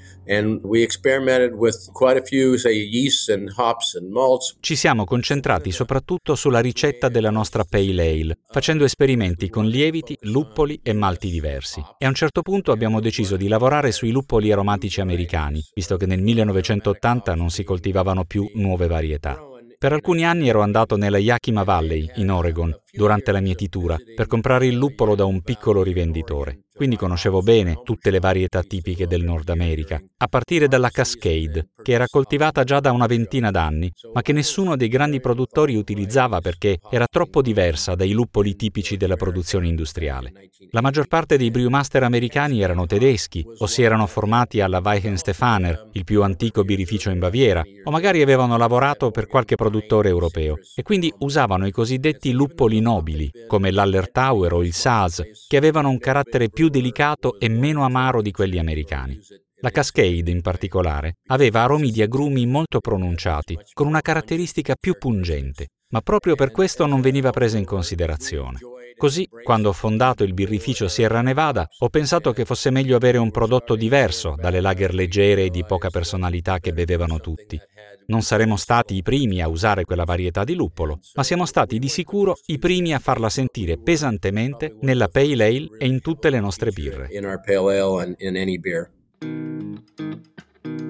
Ci 4.59 4.75
siamo 4.75 5.03
concentrati 5.03 5.71
soprattutto 5.71 6.35
sulla 6.35 6.59
ricetta 6.59 7.09
della 7.09 7.29
nostra 7.29 7.63
Pale 7.63 8.09
Ale, 8.09 8.37
facendo 8.49 8.83
esperimenti 8.85 9.49
con 9.49 9.65
lieviti, 9.65 10.17
luppoli 10.21 10.79
e 10.81 10.93
malti 10.93 11.29
diversi. 11.29 11.83
E 11.97 12.05
a 12.05 12.09
un 12.09 12.15
certo 12.15 12.41
punto 12.41 12.71
abbiamo 12.71 12.99
deciso 12.99 13.35
di 13.35 13.47
lavorare 13.47 13.91
sui 13.91 14.11
luppoli 14.11 14.51
aromatici 14.51 15.01
americani, 15.01 15.63
visto 15.73 15.97
che 15.97 16.05
nel 16.05 16.21
1980 16.21 17.35
non 17.35 17.49
si 17.49 17.63
coltivavano 17.63 18.23
più 18.23 18.49
nuove 18.53 18.87
varietà. 18.87 19.47
Per 19.77 19.91
alcuni 19.91 20.25
anni 20.25 20.47
ero 20.47 20.61
andato 20.61 20.95
nella 20.95 21.17
Yakima 21.17 21.63
Valley, 21.63 22.09
in 22.15 22.31
Oregon, 22.31 22.73
durante 22.95 23.31
la 23.31 23.39
mietitura, 23.39 23.97
per 24.15 24.27
comprare 24.27 24.67
il 24.67 24.75
luppolo 24.75 25.15
da 25.15 25.25
un 25.25 25.41
piccolo 25.41 25.81
rivenditore 25.81 26.63
quindi 26.75 26.95
conoscevo 26.95 27.41
bene 27.41 27.81
tutte 27.83 28.09
le 28.09 28.19
varietà 28.19 28.63
tipiche 28.63 29.05
del 29.05 29.23
Nord 29.23 29.49
America, 29.49 30.01
a 30.17 30.27
partire 30.27 30.67
dalla 30.67 30.89
Cascade, 30.89 31.69
che 31.83 31.91
era 31.91 32.07
coltivata 32.07 32.63
già 32.63 32.79
da 32.79 32.91
una 32.91 33.05
ventina 33.05 33.51
d'anni, 33.51 33.91
ma 34.11 34.21
che 34.23 34.33
nessuno 34.33 34.75
dei 34.75 34.87
grandi 34.87 35.19
produttori 35.19 35.75
utilizzava 35.75 36.41
perché 36.41 36.79
era 36.89 37.05
troppo 37.07 37.43
diversa 37.43 37.93
dai 37.93 38.11
luppoli 38.11 38.55
tipici 38.55 38.97
della 38.97 39.15
produzione 39.15 39.67
industriale. 39.67 40.31
La 40.71 40.81
maggior 40.81 41.07
parte 41.07 41.37
dei 41.37 41.51
brewmaster 41.51 42.01
americani 42.03 42.61
erano 42.61 42.87
tedeschi 42.87 43.45
o 43.59 43.67
si 43.67 43.83
erano 43.83 44.07
formati 44.07 44.59
alla 44.59 44.81
Weihenstephaner, 44.83 45.89
il 45.91 46.03
più 46.03 46.23
antico 46.23 46.63
birrificio 46.63 47.11
in 47.11 47.19
Baviera, 47.19 47.61
o 47.83 47.91
magari 47.91 48.21
avevano 48.21 48.57
lavorato 48.57 49.11
per 49.11 49.27
qualche 49.27 49.55
produttore 49.55 50.09
europeo 50.09 50.57
e 50.75 50.81
quindi 50.81 51.13
usavano 51.19 51.67
i 51.67 51.71
cosiddetti 51.71 52.31
luppoli 52.31 52.81
nobili, 52.83 53.31
come 53.47 53.71
l'Allertauer 53.71 54.53
o 54.53 54.63
il 54.63 54.73
Saas, 54.73 55.23
che 55.47 55.57
avevano 55.57 55.89
un 55.89 55.97
carattere 55.97 56.49
più 56.49 56.69
delicato 56.69 57.39
e 57.39 57.49
meno 57.49 57.83
amaro 57.83 58.21
di 58.21 58.31
quelli 58.31 58.59
americani. 58.59 59.19
La 59.61 59.71
Cascade, 59.71 60.29
in 60.29 60.41
particolare, 60.41 61.15
aveva 61.27 61.63
aromi 61.63 61.89
di 61.89 62.01
agrumi 62.01 62.45
molto 62.45 62.79
pronunciati, 62.79 63.57
con 63.73 63.87
una 63.87 64.01
caratteristica 64.01 64.75
più 64.77 64.97
pungente, 64.97 65.69
ma 65.93 66.01
proprio 66.01 66.35
per 66.35 66.51
questo 66.51 66.85
non 66.85 66.99
veniva 66.99 67.29
presa 67.29 67.57
in 67.57 67.65
considerazione. 67.65 68.59
Così, 68.97 69.27
quando 69.43 69.69
ho 69.69 69.73
fondato 69.73 70.23
il 70.23 70.33
birrificio 70.33 70.87
Sierra 70.87 71.21
Nevada, 71.21 71.67
ho 71.79 71.89
pensato 71.89 72.31
che 72.33 72.45
fosse 72.45 72.69
meglio 72.71 72.95
avere 72.95 73.17
un 73.17 73.31
prodotto 73.31 73.75
diverso 73.75 74.35
dalle 74.37 74.59
lager 74.59 74.93
leggere 74.93 75.45
e 75.45 75.49
di 75.49 75.63
poca 75.65 75.89
personalità 75.89 76.59
che 76.59 76.73
bevevano 76.73 77.19
tutti. 77.19 77.59
Non 78.07 78.21
saremo 78.21 78.57
stati 78.57 78.95
i 78.95 79.01
primi 79.01 79.41
a 79.41 79.47
usare 79.47 79.85
quella 79.85 80.03
varietà 80.03 80.43
di 80.43 80.55
luppolo, 80.55 80.99
ma 81.15 81.23
siamo 81.23 81.45
stati 81.45 81.79
di 81.79 81.87
sicuro 81.87 82.35
i 82.47 82.59
primi 82.59 82.93
a 82.93 82.99
farla 82.99 83.29
sentire 83.29 83.77
pesantemente 83.77 84.75
nella 84.81 85.07
Pale 85.07 85.33
Ale 85.33 85.69
e 85.77 85.87
in 85.87 86.01
tutte 86.01 86.29
le 86.29 86.39
nostre 86.39 86.71
birre. 86.71 87.07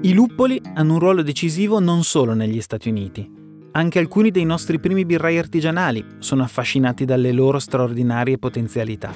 I 0.02 0.14
luppoli 0.14 0.62
hanno 0.74 0.94
un 0.94 1.00
ruolo 1.00 1.22
decisivo 1.22 1.80
non 1.80 2.04
solo 2.04 2.34
negli 2.34 2.62
Stati 2.62 2.90
Uniti. 2.90 3.42
Anche 3.72 4.00
alcuni 4.00 4.32
dei 4.32 4.46
nostri 4.46 4.80
primi 4.80 5.06
birrai 5.06 5.38
artigianali 5.38 6.06
sono 6.20 6.44
affascinati 6.44 7.06
dalle 7.06 7.32
loro 7.32 7.58
straordinarie 7.58 8.38
potenzialità. 8.38 9.12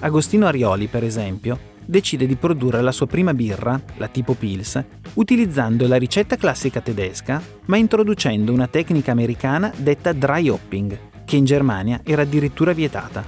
Agostino 0.00 0.46
Arioli, 0.46 0.88
per 0.88 1.04
esempio, 1.04 1.70
decide 1.84 2.26
di 2.26 2.36
produrre 2.36 2.82
la 2.82 2.92
sua 2.92 3.06
prima 3.06 3.34
birra, 3.34 3.80
la 3.96 4.08
tipo 4.08 4.34
Pils, 4.34 4.82
utilizzando 5.14 5.86
la 5.86 5.96
ricetta 5.96 6.36
classica 6.36 6.80
tedesca, 6.80 7.42
ma 7.66 7.76
introducendo 7.76 8.52
una 8.52 8.66
tecnica 8.66 9.12
americana 9.12 9.72
detta 9.76 10.12
dry 10.12 10.48
hopping, 10.48 10.98
che 11.24 11.36
in 11.36 11.44
Germania 11.44 12.00
era 12.04 12.22
addirittura 12.22 12.72
vietata. 12.72 13.24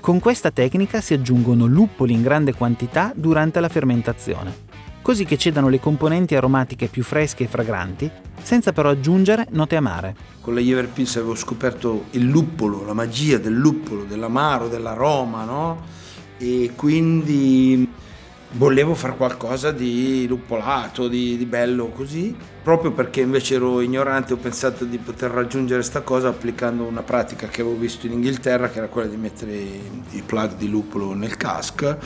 Con 0.00 0.18
questa 0.18 0.50
tecnica 0.50 1.00
si 1.00 1.14
aggiungono 1.14 1.66
luppoli 1.66 2.14
in 2.14 2.22
grande 2.22 2.54
quantità 2.54 3.12
durante 3.14 3.60
la 3.60 3.68
fermentazione 3.68 4.68
così 5.02 5.24
che 5.24 5.38
cedano 5.38 5.68
le 5.68 5.80
componenti 5.80 6.34
aromatiche 6.34 6.86
più 6.86 7.02
fresche 7.02 7.44
e 7.44 7.48
fragranti, 7.48 8.10
senza 8.42 8.72
però 8.72 8.90
aggiungere 8.90 9.46
note 9.50 9.76
amare. 9.76 10.14
Con 10.40 10.54
la 10.54 10.60
Jever 10.60 10.88
Pils 10.88 11.16
avevo 11.16 11.34
scoperto 11.34 12.04
il 12.10 12.24
luppolo, 12.24 12.84
la 12.84 12.92
magia 12.92 13.38
del 13.38 13.54
luppolo, 13.54 14.04
dell'amaro, 14.04 14.68
dell'aroma, 14.68 15.44
no? 15.44 15.82
E 16.42 16.72
quindi 16.74 17.86
volevo 18.52 18.94
fare 18.94 19.14
qualcosa 19.14 19.72
di 19.72 20.26
luppolato, 20.26 21.06
di, 21.06 21.36
di, 21.36 21.44
bello 21.44 21.88
così, 21.88 22.34
proprio 22.62 22.92
perché 22.92 23.20
invece 23.20 23.56
ero 23.56 23.82
ignorante 23.82 24.32
ho 24.32 24.38
pensato 24.38 24.86
di 24.86 24.96
poter 24.96 25.30
raggiungere 25.30 25.80
questa 25.80 26.00
cosa 26.00 26.28
applicando 26.28 26.84
una 26.84 27.02
pratica 27.02 27.46
che 27.48 27.60
avevo 27.60 27.76
visto 27.76 28.06
in 28.06 28.12
Inghilterra, 28.12 28.70
che 28.70 28.78
era 28.78 28.88
quella 28.88 29.08
di 29.08 29.16
mettere 29.16 29.52
i 29.52 30.22
plug 30.24 30.56
di 30.56 30.70
luppolo 30.70 31.12
nel 31.12 31.36
cask 31.36 31.98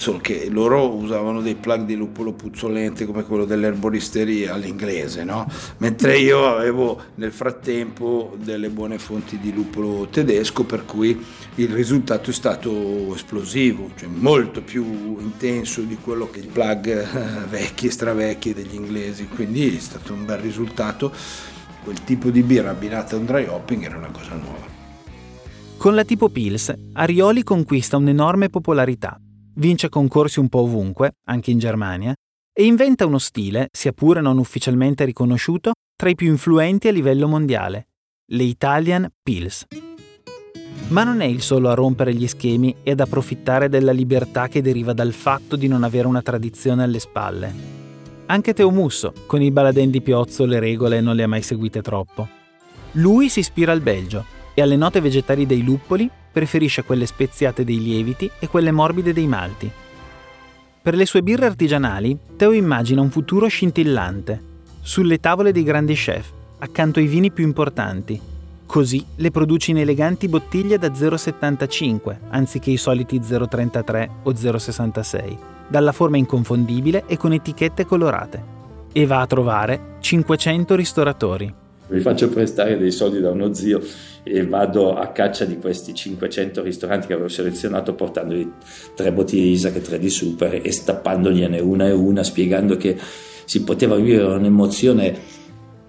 solo 0.00 0.16
che 0.16 0.48
loro 0.48 0.94
usavano 0.94 1.42
dei 1.42 1.56
plug 1.56 1.84
di 1.84 1.94
luppolo 1.94 2.32
puzzolente 2.32 3.04
come 3.04 3.22
quello 3.22 3.44
dell'erboristeria 3.44 4.54
all'inglese, 4.54 5.24
no? 5.24 5.46
mentre 5.76 6.16
io 6.18 6.46
avevo 6.46 6.98
nel 7.16 7.32
frattempo 7.32 8.34
delle 8.42 8.70
buone 8.70 8.98
fonti 8.98 9.38
di 9.38 9.52
luppolo 9.52 10.08
tedesco, 10.10 10.64
per 10.64 10.86
cui 10.86 11.22
il 11.56 11.68
risultato 11.68 12.30
è 12.30 12.32
stato 12.32 13.14
esplosivo, 13.14 13.90
cioè 13.94 14.08
molto 14.08 14.62
più 14.62 15.18
intenso 15.18 15.82
di 15.82 15.98
quello 16.02 16.30
che 16.30 16.40
i 16.40 16.48
plug 16.50 16.86
eh, 16.86 17.46
vecchi 17.50 17.88
e 17.88 17.90
stravecchi 17.90 18.54
degli 18.54 18.76
inglesi, 18.76 19.28
quindi 19.28 19.76
è 19.76 19.80
stato 19.80 20.14
un 20.14 20.24
bel 20.24 20.38
risultato. 20.38 21.12
Quel 21.84 22.02
tipo 22.04 22.30
di 22.30 22.42
birra 22.42 22.70
abbinata 22.70 23.16
a 23.16 23.18
un 23.18 23.26
dry 23.26 23.44
hopping 23.46 23.84
era 23.84 23.98
una 23.98 24.10
cosa 24.10 24.34
nuova. 24.34 24.66
Con 25.76 25.94
la 25.94 26.04
tipo 26.04 26.30
Pils, 26.30 26.72
Arioli 26.94 27.42
conquista 27.42 27.98
un'enorme 27.98 28.48
popolarità 28.48 29.20
vince 29.60 29.90
concorsi 29.90 30.40
un 30.40 30.48
po' 30.48 30.60
ovunque, 30.60 31.16
anche 31.26 31.50
in 31.50 31.58
Germania, 31.58 32.14
e 32.52 32.64
inventa 32.64 33.06
uno 33.06 33.18
stile, 33.18 33.68
sia 33.70 33.92
pure 33.92 34.20
non 34.20 34.38
ufficialmente 34.38 35.04
riconosciuto, 35.04 35.72
tra 35.94 36.08
i 36.08 36.14
più 36.14 36.28
influenti 36.28 36.88
a 36.88 36.92
livello 36.92 37.28
mondiale, 37.28 37.88
le 38.32 38.42
Italian 38.42 39.08
Pils. 39.22 39.66
Ma 40.88 41.04
non 41.04 41.20
è 41.20 41.26
il 41.26 41.42
solo 41.42 41.68
a 41.68 41.74
rompere 41.74 42.14
gli 42.14 42.26
schemi 42.26 42.74
e 42.82 42.92
ad 42.92 43.00
approfittare 43.00 43.68
della 43.68 43.92
libertà 43.92 44.48
che 44.48 44.62
deriva 44.62 44.94
dal 44.94 45.12
fatto 45.12 45.56
di 45.56 45.68
non 45.68 45.84
avere 45.84 46.08
una 46.08 46.22
tradizione 46.22 46.82
alle 46.82 46.98
spalle. 46.98 47.78
Anche 48.26 48.54
Teo 48.54 48.70
Musso, 48.70 49.12
con 49.26 49.42
il 49.42 49.52
Baladen 49.52 49.90
di 49.90 50.00
Piozzo, 50.00 50.46
le 50.46 50.58
regole 50.58 51.00
non 51.00 51.14
le 51.14 51.22
ha 51.22 51.28
mai 51.28 51.42
seguite 51.42 51.82
troppo. 51.82 52.26
Lui 52.92 53.28
si 53.28 53.40
ispira 53.40 53.72
al 53.72 53.82
Belgio 53.82 54.38
e 54.60 54.62
alle 54.62 54.76
note 54.76 55.00
vegetali 55.00 55.46
dei 55.46 55.62
luppoli 55.64 56.08
preferisce 56.30 56.84
quelle 56.84 57.06
speziate 57.06 57.64
dei 57.64 57.82
lieviti 57.82 58.30
e 58.38 58.46
quelle 58.46 58.70
morbide 58.70 59.12
dei 59.12 59.26
malti. 59.26 59.70
Per 60.82 60.94
le 60.94 61.06
sue 61.06 61.22
birre 61.22 61.46
artigianali, 61.46 62.16
Teo 62.36 62.52
immagina 62.52 63.00
un 63.00 63.10
futuro 63.10 63.48
scintillante, 63.48 64.48
sulle 64.82 65.18
tavole 65.18 65.52
dei 65.52 65.62
grandi 65.62 65.94
chef, 65.94 66.30
accanto 66.58 66.98
ai 66.98 67.06
vini 67.06 67.30
più 67.30 67.44
importanti. 67.44 68.20
Così 68.66 69.04
le 69.16 69.30
produce 69.30 69.72
in 69.72 69.78
eleganti 69.78 70.28
bottiglie 70.28 70.78
da 70.78 70.88
0,75 70.88 72.16
anziché 72.28 72.70
i 72.70 72.76
soliti 72.76 73.18
0,33 73.18 74.08
o 74.22 74.30
0,66, 74.30 75.36
dalla 75.68 75.92
forma 75.92 76.18
inconfondibile 76.18 77.04
e 77.06 77.16
con 77.16 77.32
etichette 77.32 77.84
colorate. 77.86 78.58
E 78.92 79.06
va 79.06 79.20
a 79.20 79.26
trovare 79.26 79.96
500 80.00 80.74
ristoratori. 80.74 81.54
Mi 81.90 82.00
faccio 82.00 82.28
prestare 82.28 82.78
dei 82.78 82.92
soldi 82.92 83.20
da 83.20 83.30
uno 83.30 83.52
zio 83.52 83.80
e 84.22 84.46
vado 84.46 84.94
a 84.94 85.08
caccia 85.08 85.44
di 85.44 85.58
questi 85.58 85.92
500 85.92 86.62
ristoranti 86.62 87.08
che 87.08 87.14
avevo 87.14 87.28
selezionato 87.28 87.94
portandogli 87.94 88.48
tre 88.94 89.12
bottiglie 89.12 89.42
di 89.42 89.50
Isaac 89.50 89.76
e 89.76 89.80
tre 89.82 89.98
di 89.98 90.08
Super 90.08 90.60
e 90.62 90.70
stappandogliene 90.70 91.58
una 91.58 91.88
e 91.88 91.92
una 91.92 92.22
spiegando 92.22 92.76
che 92.76 92.96
si 93.44 93.64
poteva 93.64 93.96
vivere 93.96 94.36
un'emozione 94.36 95.38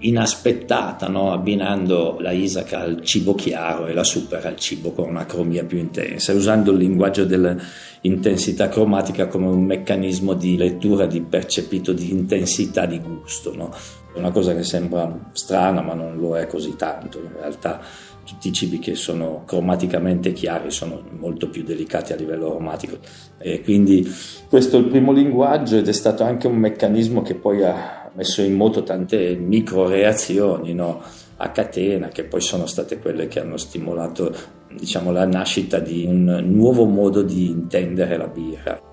inaspettata, 0.02 1.08
no? 1.08 1.32
abbinando 1.32 2.18
la 2.20 2.32
Isaac 2.32 2.74
al 2.74 3.02
cibo 3.04 3.36
chiaro 3.36 3.88
e 3.88 3.94
la 3.94 4.04
Super 4.04 4.46
al 4.46 4.56
cibo 4.56 4.92
con 4.94 5.08
una 5.08 5.26
cromia 5.26 5.64
più 5.64 5.78
intensa, 5.78 6.34
usando 6.34 6.72
il 6.72 6.78
linguaggio 6.78 7.26
dell'intensità 7.26 8.70
cromatica 8.70 9.28
come 9.28 9.48
un 9.48 9.64
meccanismo 9.64 10.34
di 10.34 10.58
lettura, 10.58 11.06
di 11.06 11.22
percepito 11.22 11.94
di 11.94 12.12
intensità 12.12 12.86
di 12.86 13.00
gusto. 13.00 13.54
No? 13.56 13.72
Una 14.14 14.32
cosa 14.32 14.54
che 14.54 14.64
sembra 14.64 15.30
strana, 15.32 15.82
ma 15.82 15.94
non 15.94 16.18
lo 16.18 16.38
è 16.38 16.48
così 16.48 16.76
tanto. 16.76 17.20
In 17.20 17.34
realtà 17.34 17.80
tutti 18.26 18.50
i 18.50 18.54
cibi 18.54 18.80
che 18.80 18.96
sono 18.96 19.44
cromaticamente 19.46 20.32
chiari 20.32 20.70
sono 20.72 21.02
molto 21.18 21.50
più 21.50 21.64
delicati 21.64 22.14
a 22.14 22.16
livello 22.16 22.52
aromatico. 22.52 22.98
E 23.38 23.62
quindi 23.62 24.10
questo 24.50 24.78
è 24.78 24.80
il 24.80 24.88
primo 24.88 25.12
linguaggio 25.12 25.78
ed 25.78 25.88
è 25.88 25.94
stato 25.94 26.24
anche 26.24 26.48
un 26.48 26.58
meccanismo 26.58 27.22
che 27.22 27.36
poi 27.36 27.64
ha 27.64 28.10
messo 28.14 28.42
in 28.42 28.54
moto 28.54 28.84
tante 28.84 29.36
micro 29.36 29.88
reazioni 29.88 30.74
no? 30.74 31.02
a 31.38 31.50
catena 31.50 32.10
che 32.10 32.24
poi 32.24 32.42
sono 32.42 32.66
state 32.66 33.00
quelle 33.00 33.28
che 33.28 33.40
hanno 33.40 33.58
stimolato 33.58 34.36
diciamo, 34.74 35.12
la 35.12 35.26
nascita 35.26 35.80
di 35.80 36.06
un 36.06 36.44
nuovo 36.46 36.86
modo 36.86 37.22
di 37.22 37.50
intendere 37.50 38.18
la 38.18 38.28
birra. 38.28 38.91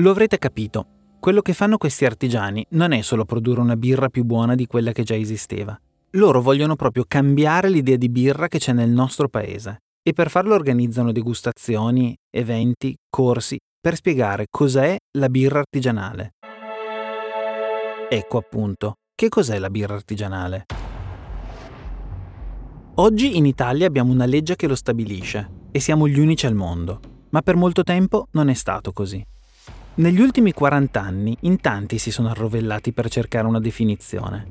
Lo 0.00 0.10
avrete 0.10 0.36
capito, 0.36 0.86
quello 1.18 1.40
che 1.40 1.54
fanno 1.54 1.78
questi 1.78 2.04
artigiani 2.04 2.66
non 2.70 2.92
è 2.92 3.00
solo 3.00 3.24
produrre 3.24 3.60
una 3.60 3.76
birra 3.76 4.10
più 4.10 4.24
buona 4.24 4.54
di 4.54 4.66
quella 4.66 4.92
che 4.92 5.04
già 5.04 5.16
esisteva. 5.16 5.78
Loro 6.10 6.42
vogliono 6.42 6.76
proprio 6.76 7.06
cambiare 7.08 7.70
l'idea 7.70 7.96
di 7.96 8.10
birra 8.10 8.46
che 8.46 8.58
c'è 8.58 8.74
nel 8.74 8.90
nostro 8.90 9.30
paese 9.30 9.78
e 10.02 10.12
per 10.12 10.28
farlo 10.28 10.54
organizzano 10.54 11.12
degustazioni, 11.12 12.14
eventi, 12.30 12.94
corsi 13.08 13.56
per 13.80 13.94
spiegare 13.94 14.48
cos'è 14.50 14.98
la 15.16 15.28
birra 15.30 15.60
artigianale. 15.60 16.32
Ecco 18.10 18.36
appunto, 18.36 18.96
che 19.14 19.30
cos'è 19.30 19.58
la 19.58 19.70
birra 19.70 19.94
artigianale? 19.94 20.66
Oggi 22.96 23.38
in 23.38 23.46
Italia 23.46 23.86
abbiamo 23.86 24.12
una 24.12 24.26
legge 24.26 24.56
che 24.56 24.66
lo 24.66 24.74
stabilisce 24.74 25.68
e 25.70 25.80
siamo 25.80 26.06
gli 26.06 26.18
unici 26.18 26.44
al 26.44 26.54
mondo, 26.54 27.00
ma 27.30 27.40
per 27.40 27.56
molto 27.56 27.82
tempo 27.82 28.26
non 28.32 28.50
è 28.50 28.54
stato 28.54 28.92
così. 28.92 29.26
Negli 29.98 30.20
ultimi 30.20 30.52
40 30.52 31.00
anni 31.00 31.34
in 31.40 31.58
tanti 31.58 31.96
si 31.96 32.10
sono 32.10 32.28
arrovellati 32.28 32.92
per 32.92 33.08
cercare 33.08 33.46
una 33.46 33.60
definizione. 33.60 34.46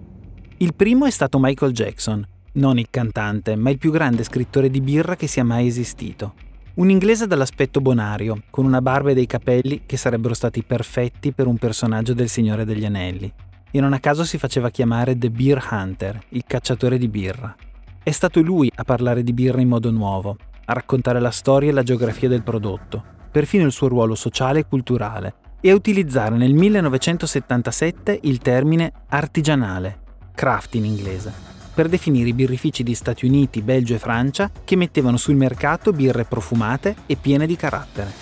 Il 0.58 0.73
primo 0.73 1.05
è 1.05 1.12
stato 1.12 1.38
Michael 1.39 1.71
Jackson, 1.71 2.27
non 2.53 2.79
il 2.79 2.88
cantante, 2.89 3.55
ma 3.55 3.69
il 3.69 3.77
più 3.77 3.91
grande 3.91 4.23
scrittore 4.23 4.71
di 4.71 4.81
birra 4.81 5.15
che 5.15 5.27
sia 5.27 5.43
mai 5.43 5.67
esistito. 5.67 6.34
Un 6.75 6.89
inglese 6.89 7.27
dall'aspetto 7.27 7.79
bonario, 7.79 8.41
con 8.49 8.65
una 8.65 8.81
barba 8.81 9.12
e 9.12 9.13
dei 9.13 9.27
capelli 9.27 9.84
che 9.86 9.97
sarebbero 9.97 10.34
stati 10.34 10.63
perfetti 10.63 11.31
per 11.31 11.45
un 11.45 11.58
personaggio 11.58 12.15
del 12.15 12.27
Signore 12.27 12.65
degli 12.65 12.86
Anelli. 12.86 13.31
E 13.69 13.79
non 13.79 13.93
a 13.93 13.99
caso 13.99 14.23
si 14.23 14.39
faceva 14.39 14.71
chiamare 14.71 15.15
The 15.15 15.29
Beer 15.29 15.63
Hunter, 15.69 16.23
il 16.29 16.43
cacciatore 16.47 16.97
di 16.97 17.08
birra. 17.08 17.55
È 18.01 18.10
stato 18.10 18.41
lui 18.41 18.71
a 18.73 18.84
parlare 18.84 19.21
di 19.21 19.31
birra 19.31 19.62
in 19.62 19.67
modo 19.67 19.91
nuovo, 19.91 20.38
a 20.65 20.73
raccontare 20.73 21.19
la 21.19 21.29
storia 21.29 21.69
e 21.69 21.73
la 21.73 21.84
geografia 21.84 22.29
del 22.29 22.41
prodotto, 22.41 23.13
perfino 23.36 23.65
il 23.65 23.74
suo 23.74 23.89
ruolo 23.89 24.15
sociale 24.15 24.60
e 24.60 24.65
culturale, 24.65 25.36
e 25.60 25.69
a 25.69 25.76
utilizzare 25.76 26.38
nel 26.38 26.54
1977 26.54 28.19
il 28.24 28.38
termine 28.38 28.93
artigianale, 29.10 30.00
craft 30.34 30.76
in 30.76 30.86
inglese 30.86 31.34
per 31.74 31.89
definire 31.89 32.30
i 32.30 32.34
birrifici 32.34 32.82
di 32.82 32.95
Stati 32.95 33.26
Uniti, 33.26 33.62
Belgio 33.62 33.93
e 33.93 34.00
Francia 34.00 34.50
che 34.63 34.78
mettevano 34.78 35.17
sul 35.17 35.36
mercato 35.36 35.91
birre 35.91 36.24
profumate 36.24 36.95
e 37.08 37.17
piene 37.17 37.45
di 37.45 37.58
carattere. 37.58 38.13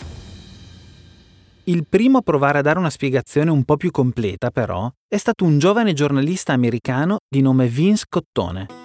Il 1.65 1.85
primo 1.87 2.17
a 2.17 2.21
provare 2.21 2.57
a 2.57 2.61
dare 2.63 2.79
una 2.79 2.89
spiegazione 2.89 3.51
un 3.51 3.63
po' 3.65 3.77
più 3.77 3.91
completa, 3.91 4.49
però, 4.49 4.91
è 5.07 5.17
stato 5.17 5.45
un 5.45 5.59
giovane 5.59 5.93
giornalista 5.93 6.53
americano 6.53 7.17
di 7.29 7.41
nome 7.41 7.67
Vince 7.67 8.05
Cottone. 8.09 8.82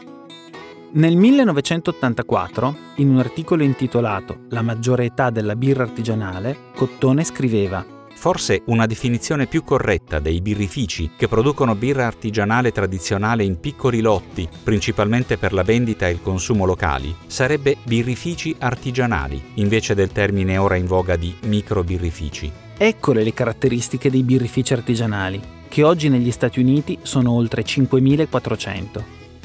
Nel 0.91 1.17
1984, 1.17 2.77
in 2.97 3.11
un 3.11 3.19
articolo 3.19 3.63
intitolato 3.63 4.47
La 4.49 4.63
maggiore 4.63 5.05
età 5.05 5.29
della 5.29 5.55
birra 5.55 5.83
artigianale, 5.83 6.57
Cottone 6.75 7.25
scriveva 7.25 7.85
Forse 8.15 8.63
una 8.67 8.87
definizione 8.87 9.47
più 9.47 9.63
corretta 9.65 10.19
dei 10.19 10.41
birrifici 10.41 11.11
che 11.15 11.29
producono 11.29 11.75
birra 11.75 12.07
artigianale 12.07 12.73
tradizionale 12.73 13.45
in 13.45 13.61
piccoli 13.61 14.01
lotti, 14.01 14.49
principalmente 14.65 15.37
per 15.37 15.53
la 15.53 15.63
vendita 15.63 16.09
e 16.09 16.13
il 16.13 16.23
consumo 16.23 16.65
locali, 16.65 17.15
sarebbe 17.27 17.77
birrifici 17.85 18.57
artigianali, 18.59 19.41
invece 19.55 19.95
del 19.95 20.11
termine 20.11 20.57
ora 20.57 20.77
in 20.77 20.87
voga 20.87 21.17
di 21.17 21.35
microbirrifici. 21.43 22.51
Eccole 22.79 23.23
le 23.23 23.35
caratteristiche 23.35 24.11
dei 24.11 24.23
birrifici 24.23 24.73
artigianali, 24.73 25.41
che 25.69 25.83
oggi 25.83 26.09
negli 26.09 26.31
Stati 26.31 26.61
Uniti 26.61 26.99
sono 27.03 27.33
oltre 27.33 27.63
5.400. 27.63 29.03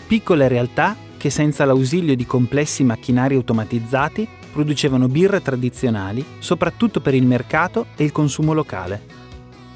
Piccole 0.08 0.48
realtà 0.48 0.96
che 1.24 1.30
senza 1.30 1.64
l'ausilio 1.64 2.18
di 2.18 2.26
complessi 2.26 2.84
macchinari 2.84 3.36
automatizzati 3.36 4.28
producevano 4.52 5.08
birre 5.08 5.42
tradizionali 5.42 6.22
soprattutto 6.40 7.00
per 7.00 7.14
il 7.14 7.26
mercato 7.26 7.86
e 7.96 8.04
il 8.04 8.12
consumo 8.12 8.52
locale. 8.52 9.02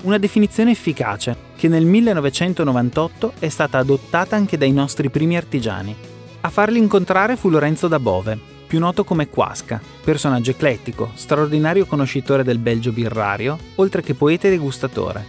Una 0.01 0.17
definizione 0.17 0.71
efficace 0.71 1.37
che 1.55 1.69
nel 1.69 1.85
1998 1.85 3.31
è 3.39 3.47
stata 3.47 3.77
adottata 3.77 4.35
anche 4.35 4.57
dai 4.57 4.73
nostri 4.73 5.09
primi 5.09 5.37
artigiani. 5.37 5.95
A 6.41 6.49
farli 6.49 6.79
incontrare 6.79 7.37
fu 7.37 7.47
Lorenzo 7.47 7.87
da 7.87 8.01
Bove, 8.01 8.37
più 8.67 8.79
noto 8.79 9.05
come 9.05 9.29
Quasca, 9.29 9.79
personaggio 10.03 10.51
eclettico, 10.51 11.11
straordinario 11.13 11.85
conoscitore 11.85 12.43
del 12.43 12.59
Belgio 12.59 12.91
birrario, 12.91 13.57
oltre 13.75 14.01
che 14.01 14.15
poeta 14.15 14.47
e 14.47 14.49
degustatore. 14.49 15.23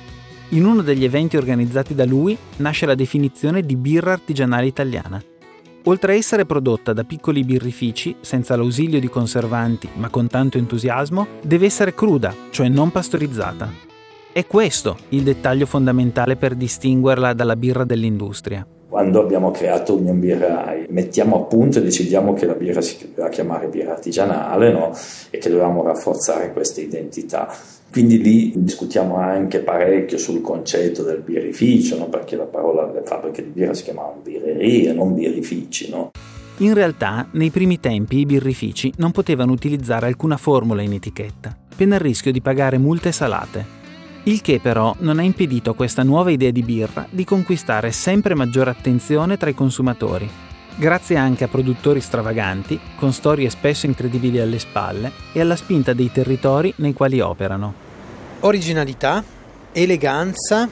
In 0.48 0.64
uno 0.64 0.82
degli 0.82 1.04
eventi 1.04 1.36
organizzati 1.36 1.94
da 1.94 2.04
lui 2.04 2.36
nasce 2.56 2.86
la 2.86 2.96
definizione 2.96 3.62
di 3.62 3.76
birra 3.76 4.10
artigianale 4.10 4.66
italiana, 4.66 5.22
Oltre 5.84 6.12
a 6.12 6.16
essere 6.16 6.44
prodotta 6.44 6.92
da 6.92 7.04
piccoli 7.04 7.44
birrifici, 7.44 8.16
senza 8.20 8.56
l'ausilio 8.56 9.00
di 9.00 9.08
conservanti 9.08 9.88
ma 9.94 10.10
con 10.10 10.26
tanto 10.26 10.58
entusiasmo, 10.58 11.26
deve 11.42 11.66
essere 11.66 11.94
cruda, 11.94 12.34
cioè 12.50 12.68
non 12.68 12.90
pastorizzata. 12.90 13.86
È 14.30 14.46
questo 14.46 14.96
il 15.10 15.22
dettaglio 15.22 15.66
fondamentale 15.66 16.36
per 16.36 16.54
distinguerla 16.54 17.32
dalla 17.32 17.56
birra 17.56 17.84
dell'industria. 17.84 18.66
Quando 18.88 19.20
abbiamo 19.20 19.50
creato 19.50 19.96
Union 19.96 20.18
Birrai, 20.18 20.86
mettiamo 20.90 21.36
a 21.36 21.44
punto 21.44 21.78
e 21.78 21.82
decidiamo 21.82 22.32
che 22.32 22.46
la 22.46 22.54
birra 22.54 22.80
si 22.80 23.08
doveva 23.08 23.28
chiamare 23.28 23.68
birra 23.68 23.92
artigianale 23.92 24.72
no? 24.72 24.92
e 25.30 25.38
che 25.38 25.48
dovevamo 25.48 25.82
rafforzare 25.82 26.52
questa 26.52 26.80
identità 26.80 27.54
quindi 27.90 28.20
lì 28.20 28.52
discutiamo 28.54 29.16
anche 29.16 29.60
parecchio 29.60 30.18
sul 30.18 30.40
concetto 30.40 31.02
del 31.02 31.20
birrificio, 31.20 31.96
no? 31.98 32.08
perché 32.08 32.36
la 32.36 32.44
parola 32.44 32.84
delle 32.84 33.04
fabbriche 33.04 33.42
di 33.42 33.50
birra 33.50 33.74
si 33.74 33.84
chiamavano 33.84 34.20
birrerie, 34.22 34.92
non 34.92 35.14
birrifici. 35.14 35.88
No? 35.88 36.10
In 36.58 36.74
realtà, 36.74 37.28
nei 37.32 37.50
primi 37.50 37.80
tempi 37.80 38.18
i 38.18 38.26
birrifici 38.26 38.92
non 38.96 39.10
potevano 39.10 39.52
utilizzare 39.52 40.06
alcuna 40.06 40.36
formula 40.36 40.82
in 40.82 40.92
etichetta, 40.92 41.56
pena 41.76 41.94
il 41.94 42.00
rischio 42.00 42.30
di 42.30 42.42
pagare 42.42 42.78
multe 42.78 43.10
salate. 43.10 43.76
Il 44.24 44.42
che 44.42 44.60
però 44.60 44.94
non 44.98 45.18
ha 45.18 45.22
impedito 45.22 45.70
a 45.70 45.74
questa 45.74 46.02
nuova 46.02 46.30
idea 46.30 46.50
di 46.50 46.62
birra 46.62 47.06
di 47.10 47.24
conquistare 47.24 47.90
sempre 47.92 48.34
maggiore 48.34 48.70
attenzione 48.70 49.38
tra 49.38 49.48
i 49.48 49.54
consumatori, 49.54 50.28
grazie 50.78 51.16
anche 51.16 51.42
a 51.42 51.48
produttori 51.48 52.00
stravaganti, 52.00 52.78
con 52.96 53.12
storie 53.12 53.50
spesso 53.50 53.86
incredibili 53.86 54.38
alle 54.38 54.60
spalle 54.60 55.10
e 55.32 55.40
alla 55.40 55.56
spinta 55.56 55.92
dei 55.92 56.12
territori 56.12 56.72
nei 56.76 56.92
quali 56.92 57.18
operano. 57.18 57.86
Originalità, 58.40 59.24
eleganza 59.72 60.68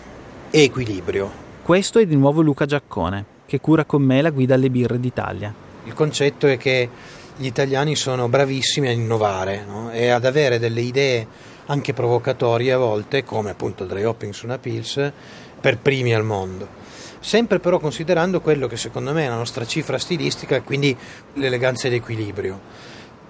e 0.48 0.62
equilibrio. 0.62 1.44
Questo 1.60 1.98
è 1.98 2.06
di 2.06 2.14
nuovo 2.14 2.40
Luca 2.40 2.66
Giaccone, 2.66 3.24
che 3.46 3.58
cura 3.58 3.84
con 3.84 4.02
me 4.02 4.22
la 4.22 4.30
guida 4.30 4.54
alle 4.54 4.70
birre 4.70 5.00
d'Italia. 5.00 5.52
Il 5.82 5.94
concetto 5.94 6.46
è 6.46 6.56
che 6.56 6.88
gli 7.36 7.46
italiani 7.46 7.96
sono 7.96 8.28
bravissimi 8.28 8.86
a 8.86 8.92
innovare 8.92 9.64
no? 9.66 9.90
e 9.90 10.10
ad 10.10 10.24
avere 10.24 10.60
delle 10.60 10.82
idee 10.82 11.26
anche 11.66 11.92
provocatorie 11.92 12.72
a 12.72 12.78
volte, 12.78 13.24
come 13.24 13.50
appunto 13.50 13.82
il 13.82 13.88
dry 13.88 14.04
hopping 14.04 14.32
su 14.32 14.46
una 14.46 14.58
Pils, 14.58 15.12
per 15.60 15.78
primi 15.78 16.14
al 16.14 16.22
mondo 16.22 16.84
sempre 17.20 17.58
però 17.58 17.78
considerando 17.78 18.40
quello 18.40 18.66
che 18.66 18.76
secondo 18.76 19.12
me 19.12 19.24
è 19.24 19.28
la 19.28 19.36
nostra 19.36 19.66
cifra 19.66 19.98
stilistica, 19.98 20.62
quindi 20.62 20.96
l'eleganza 21.34 21.88
e 21.88 21.90
l'equilibrio. 21.90 22.60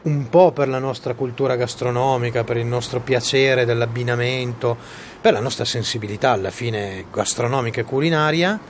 Un 0.03 0.29
po' 0.29 0.53
per 0.53 0.69
la 0.69 0.79
nostra 0.79 1.15
cultura 1.15 1.57
gastronomica, 1.57 2.45
per 2.45 2.57
il 2.57 2.67
nostro 2.67 3.01
piacere 3.01 3.65
dell'abbinamento, 3.65 4.77
per 5.21 5.33
la 5.33 5.41
nostra 5.41 5.65
sensibilità 5.65 6.31
alla 6.31 6.51
fine 6.51 7.07
gastronomica 7.13 7.81
e 7.81 7.85
culinaria, 7.85 8.61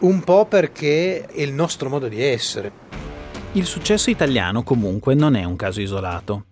un 0.00 0.22
po' 0.22 0.46
perché 0.46 1.26
è 1.26 1.40
il 1.40 1.52
nostro 1.52 1.88
modo 1.88 2.08
di 2.08 2.22
essere. 2.22 2.72
Il 3.52 3.66
successo 3.66 4.10
italiano 4.10 4.62
comunque 4.62 5.14
non 5.14 5.34
è 5.34 5.42
un 5.42 5.56
caso 5.56 5.80
isolato. 5.80 6.44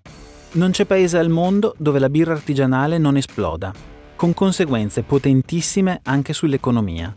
Non 0.52 0.72
c'è 0.72 0.84
paese 0.84 1.18
al 1.18 1.28
mondo 1.28 1.74
dove 1.78 2.00
la 2.00 2.08
birra 2.08 2.32
artigianale 2.32 2.98
non 2.98 3.16
esploda, 3.16 3.72
con 4.16 4.34
conseguenze 4.34 5.02
potentissime 5.02 6.00
anche 6.02 6.32
sull'economia. 6.32 7.14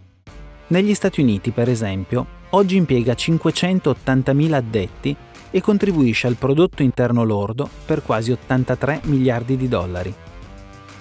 Negli 0.71 0.93
Stati 0.93 1.19
Uniti, 1.19 1.51
per 1.51 1.67
esempio, 1.67 2.25
oggi 2.51 2.77
impiega 2.77 3.11
580.000 3.11 4.53
addetti 4.53 5.13
e 5.51 5.59
contribuisce 5.59 6.27
al 6.27 6.37
prodotto 6.37 6.81
interno 6.81 7.25
lordo 7.25 7.69
per 7.85 8.01
quasi 8.01 8.31
83 8.31 9.01
miliardi 9.03 9.57
di 9.57 9.67
dollari. 9.67 10.13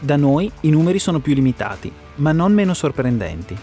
Da 0.00 0.16
noi 0.16 0.50
i 0.62 0.70
numeri 0.70 0.98
sono 0.98 1.20
più 1.20 1.34
limitati, 1.34 1.90
ma 2.16 2.32
non 2.32 2.52
meno 2.52 2.74
sorprendenti. 2.74 3.56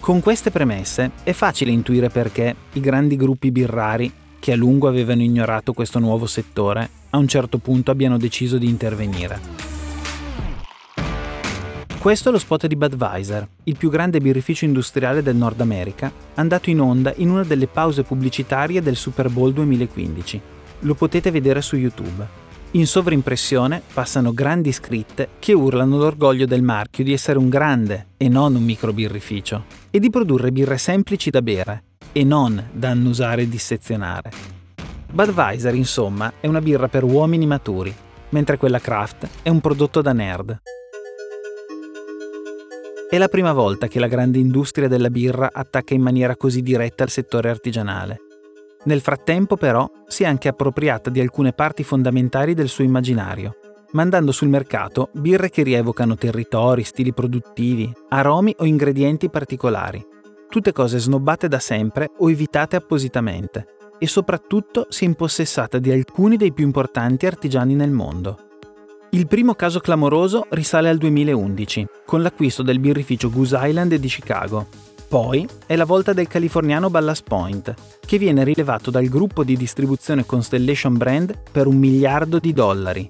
Con 0.00 0.20
queste 0.20 0.50
premesse 0.50 1.12
è 1.22 1.30
facile 1.30 1.70
intuire 1.70 2.08
perché 2.08 2.56
i 2.72 2.80
grandi 2.80 3.14
gruppi 3.14 3.52
birrari, 3.52 4.12
che 4.40 4.50
a 4.50 4.56
lungo 4.56 4.88
avevano 4.88 5.22
ignorato 5.22 5.72
questo 5.74 6.00
nuovo 6.00 6.26
settore, 6.26 6.90
a 7.10 7.18
un 7.18 7.28
certo 7.28 7.58
punto 7.58 7.92
abbiano 7.92 8.18
deciso 8.18 8.58
di 8.58 8.68
intervenire. 8.68 9.81
Questo 12.02 12.30
è 12.30 12.32
lo 12.32 12.40
spot 12.40 12.66
di 12.66 12.74
Budweiser, 12.74 13.46
il 13.62 13.76
più 13.76 13.88
grande 13.88 14.18
birrificio 14.18 14.64
industriale 14.64 15.22
del 15.22 15.36
Nord 15.36 15.60
America, 15.60 16.10
andato 16.34 16.68
in 16.68 16.80
onda 16.80 17.12
in 17.18 17.30
una 17.30 17.44
delle 17.44 17.68
pause 17.68 18.02
pubblicitarie 18.02 18.82
del 18.82 18.96
Super 18.96 19.28
Bowl 19.28 19.52
2015. 19.52 20.40
Lo 20.80 20.94
potete 20.96 21.30
vedere 21.30 21.62
su 21.62 21.76
YouTube. 21.76 22.26
In 22.72 22.88
sovrimpressione 22.88 23.80
passano 23.94 24.34
grandi 24.34 24.72
scritte 24.72 25.28
che 25.38 25.52
urlano 25.52 25.96
l'orgoglio 25.96 26.44
del 26.44 26.62
marchio 26.62 27.04
di 27.04 27.12
essere 27.12 27.38
un 27.38 27.48
grande 27.48 28.06
e 28.16 28.28
non 28.28 28.56
un 28.56 28.64
microbirrificio 28.64 29.64
e 29.88 30.00
di 30.00 30.10
produrre 30.10 30.50
birre 30.50 30.78
semplici 30.78 31.30
da 31.30 31.40
bere 31.40 31.84
e 32.10 32.24
non 32.24 32.70
da 32.72 32.88
annusare 32.88 33.42
e 33.42 33.48
dissezionare. 33.48 34.32
Budweiser, 35.12 35.76
insomma, 35.76 36.32
è 36.40 36.48
una 36.48 36.60
birra 36.60 36.88
per 36.88 37.04
uomini 37.04 37.46
maturi, 37.46 37.94
mentre 38.30 38.56
quella 38.56 38.80
craft 38.80 39.28
è 39.42 39.48
un 39.50 39.60
prodotto 39.60 40.02
da 40.02 40.12
nerd. 40.12 40.60
È 43.12 43.18
la 43.18 43.28
prima 43.28 43.52
volta 43.52 43.88
che 43.88 44.00
la 44.00 44.06
grande 44.06 44.38
industria 44.38 44.88
della 44.88 45.10
birra 45.10 45.50
attacca 45.52 45.92
in 45.92 46.00
maniera 46.00 46.34
così 46.34 46.62
diretta 46.62 47.04
il 47.04 47.10
settore 47.10 47.50
artigianale 47.50 48.20
nel 48.84 49.02
frattempo, 49.02 49.56
però, 49.56 49.86
si 50.06 50.22
è 50.22 50.26
anche 50.26 50.48
appropriata 50.48 51.10
di 51.10 51.20
alcune 51.20 51.52
parti 51.52 51.84
fondamentali 51.84 52.54
del 52.54 52.68
suo 52.68 52.84
immaginario, 52.84 53.56
mandando 53.92 54.32
sul 54.32 54.48
mercato 54.48 55.10
birre 55.12 55.50
che 55.50 55.62
rievocano 55.62 56.16
territori, 56.16 56.84
stili 56.84 57.12
produttivi, 57.12 57.92
aromi 58.08 58.54
o 58.58 58.64
ingredienti 58.64 59.28
particolari. 59.28 60.02
Tutte 60.48 60.72
cose 60.72 60.98
snobbate 60.98 61.48
da 61.48 61.58
sempre 61.58 62.10
o 62.18 62.30
evitate 62.30 62.76
appositamente, 62.76 63.66
e 63.98 64.06
soprattutto 64.06 64.86
si 64.88 65.04
è 65.04 65.06
impossessata 65.06 65.78
di 65.78 65.92
alcuni 65.92 66.36
dei 66.36 66.52
più 66.52 66.64
importanti 66.64 67.26
artigiani 67.26 67.74
nel 67.74 67.90
mondo. 67.90 68.51
Il 69.14 69.26
primo 69.26 69.54
caso 69.54 69.78
clamoroso 69.78 70.46
risale 70.52 70.88
al 70.88 70.96
2011, 70.96 71.86
con 72.06 72.22
l'acquisto 72.22 72.62
del 72.62 72.78
birrificio 72.78 73.28
Goose 73.28 73.58
Island 73.60 73.94
di 73.96 74.08
Chicago, 74.08 74.68
poi 75.06 75.46
è 75.66 75.76
la 75.76 75.84
volta 75.84 76.14
del 76.14 76.28
californiano 76.28 76.88
Ballast 76.88 77.24
Point, 77.24 77.74
che 78.06 78.16
viene 78.16 78.42
rilevato 78.42 78.90
dal 78.90 79.08
gruppo 79.08 79.44
di 79.44 79.54
distribuzione 79.54 80.24
Constellation 80.24 80.96
Brand 80.96 81.38
per 81.52 81.66
un 81.66 81.76
miliardo 81.76 82.38
di 82.38 82.54
dollari. 82.54 83.06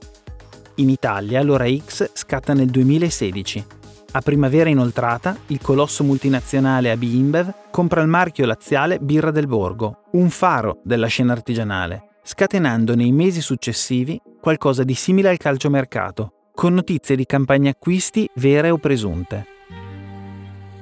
In 0.77 0.91
Italia 0.91 1.41
l'ora 1.41 1.73
X 1.73 2.11
scatta 2.15 2.53
nel 2.53 2.67
2016. 2.67 3.65
A 4.11 4.21
primavera 4.23 4.69
inoltrata, 4.71 5.37
il 5.47 5.61
colosso 5.63 6.03
multinazionale 6.03 6.91
AB 6.91 7.03
InBev 7.03 7.55
compra 7.71 8.03
il 8.03 8.09
marchio 8.09 8.45
laziale 8.45 8.99
Birra 8.99 9.31
del 9.31 9.47
Borgo, 9.47 10.07
un 10.15 10.31
faro 10.31 10.81
della 10.83 11.07
scena 11.07 11.31
artigianale, 11.31 12.17
scatenando 12.25 12.97
nei 12.97 13.13
mesi 13.13 13.41
successivi 13.41 14.21
qualcosa 14.43 14.83
di 14.83 14.95
simile 14.95 15.29
al 15.29 15.37
calciomercato, 15.37 16.51
con 16.53 16.75
notizie 16.75 17.15
di 17.15 17.27
campagne 17.27 17.69
acquisti 17.69 18.29
vere 18.35 18.71
o 18.71 18.77
presunte. 18.77 19.47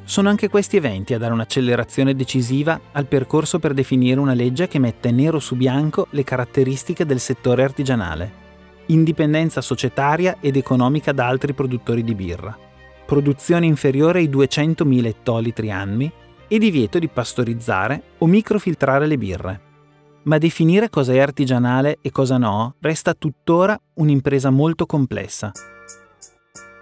Sono 0.04 0.30
anche 0.30 0.48
questi 0.48 0.78
eventi 0.78 1.12
a 1.12 1.18
dare 1.18 1.34
un'accelerazione 1.34 2.14
decisiva 2.14 2.80
al 2.92 3.04
percorso 3.04 3.58
per 3.58 3.74
definire 3.74 4.18
una 4.18 4.32
legge 4.32 4.66
che 4.66 4.78
mette 4.78 5.10
nero 5.10 5.38
su 5.38 5.56
bianco 5.56 6.06
le 6.12 6.24
caratteristiche 6.24 7.04
del 7.04 7.20
settore 7.20 7.62
artigianale. 7.62 8.32
Indipendenza 8.86 9.60
societaria 9.60 10.38
ed 10.40 10.56
economica 10.56 11.12
da 11.12 11.26
altri 11.26 11.52
produttori 11.52 12.02
di 12.02 12.14
birra. 12.14 12.56
Produzione 13.04 13.66
inferiore 13.66 14.20
ai 14.20 14.30
200.000 14.30 15.04
ettolitri 15.04 15.70
annui 15.70 16.10
e 16.48 16.58
divieto 16.58 16.98
di 16.98 17.08
pastorizzare 17.08 18.02
o 18.18 18.26
microfiltrare 18.26 19.06
le 19.06 19.18
birre. 19.18 19.60
Ma 20.22 20.36
definire 20.36 20.90
cosa 20.90 21.14
è 21.14 21.18
artigianale 21.18 21.98
e 22.02 22.10
cosa 22.10 22.36
no 22.36 22.74
resta 22.80 23.14
tuttora 23.14 23.80
un'impresa 23.94 24.50
molto 24.50 24.84
complessa. 24.84 25.50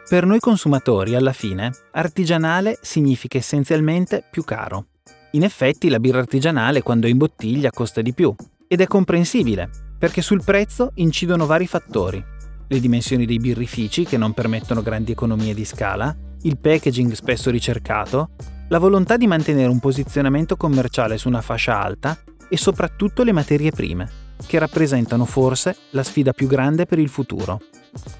Per 0.09 0.27
noi 0.27 0.41
consumatori, 0.41 1.15
alla 1.15 1.33
fine, 1.33 1.71
artigianale 1.93 2.79
significa 2.81 3.39
essenzialmente 3.39 4.25
più 4.29 4.43
caro. 4.43 4.87
In 5.33 5.45
effetti 5.45 5.89
la 5.89 6.01
birra 6.01 6.19
artigianale 6.19 6.83
quando 6.83 7.07
è 7.07 7.11
in 7.11 7.19
bottiglia 7.19 7.71
costa 7.71 8.01
di 8.01 8.13
più, 8.13 8.35
ed 8.67 8.81
è 8.81 8.87
comprensibile, 8.87 9.71
perché 9.99 10.21
sul 10.21 10.43
prezzo 10.43 10.91
incidono 10.95 11.47
vari 11.47 11.67
fattori. 11.67 12.25
Le 12.67 12.81
dimensioni 12.81 13.25
dei 13.25 13.39
birrifici 13.39 14.05
che 14.05 14.17
non 14.17 14.33
permettono 14.33 14.83
grandi 14.83 15.13
economie 15.13 15.55
di 15.55 15.65
scala, 15.65 16.15
il 16.43 16.59
packaging 16.59 17.13
spesso 17.13 17.51
ricercato, 17.51 18.31
la 18.69 18.79
volontà 18.79 19.17
di 19.17 19.27
mantenere 19.27 19.69
un 19.69 19.79
posizionamento 19.79 20.57
commerciale 20.57 21.19
su 21.19 21.29
una 21.29 21.41
fascia 21.41 21.81
alta 21.81 22.19
e 22.49 22.57
soprattutto 22.57 23.23
le 23.23 23.33
materie 23.33 23.71
prime, 23.71 24.09
che 24.47 24.59
rappresentano 24.59 25.25
forse 25.25 25.77
la 25.91 26.03
sfida 26.03 26.33
più 26.33 26.47
grande 26.47 26.87
per 26.87 26.99
il 26.99 27.09
futuro. 27.09 27.61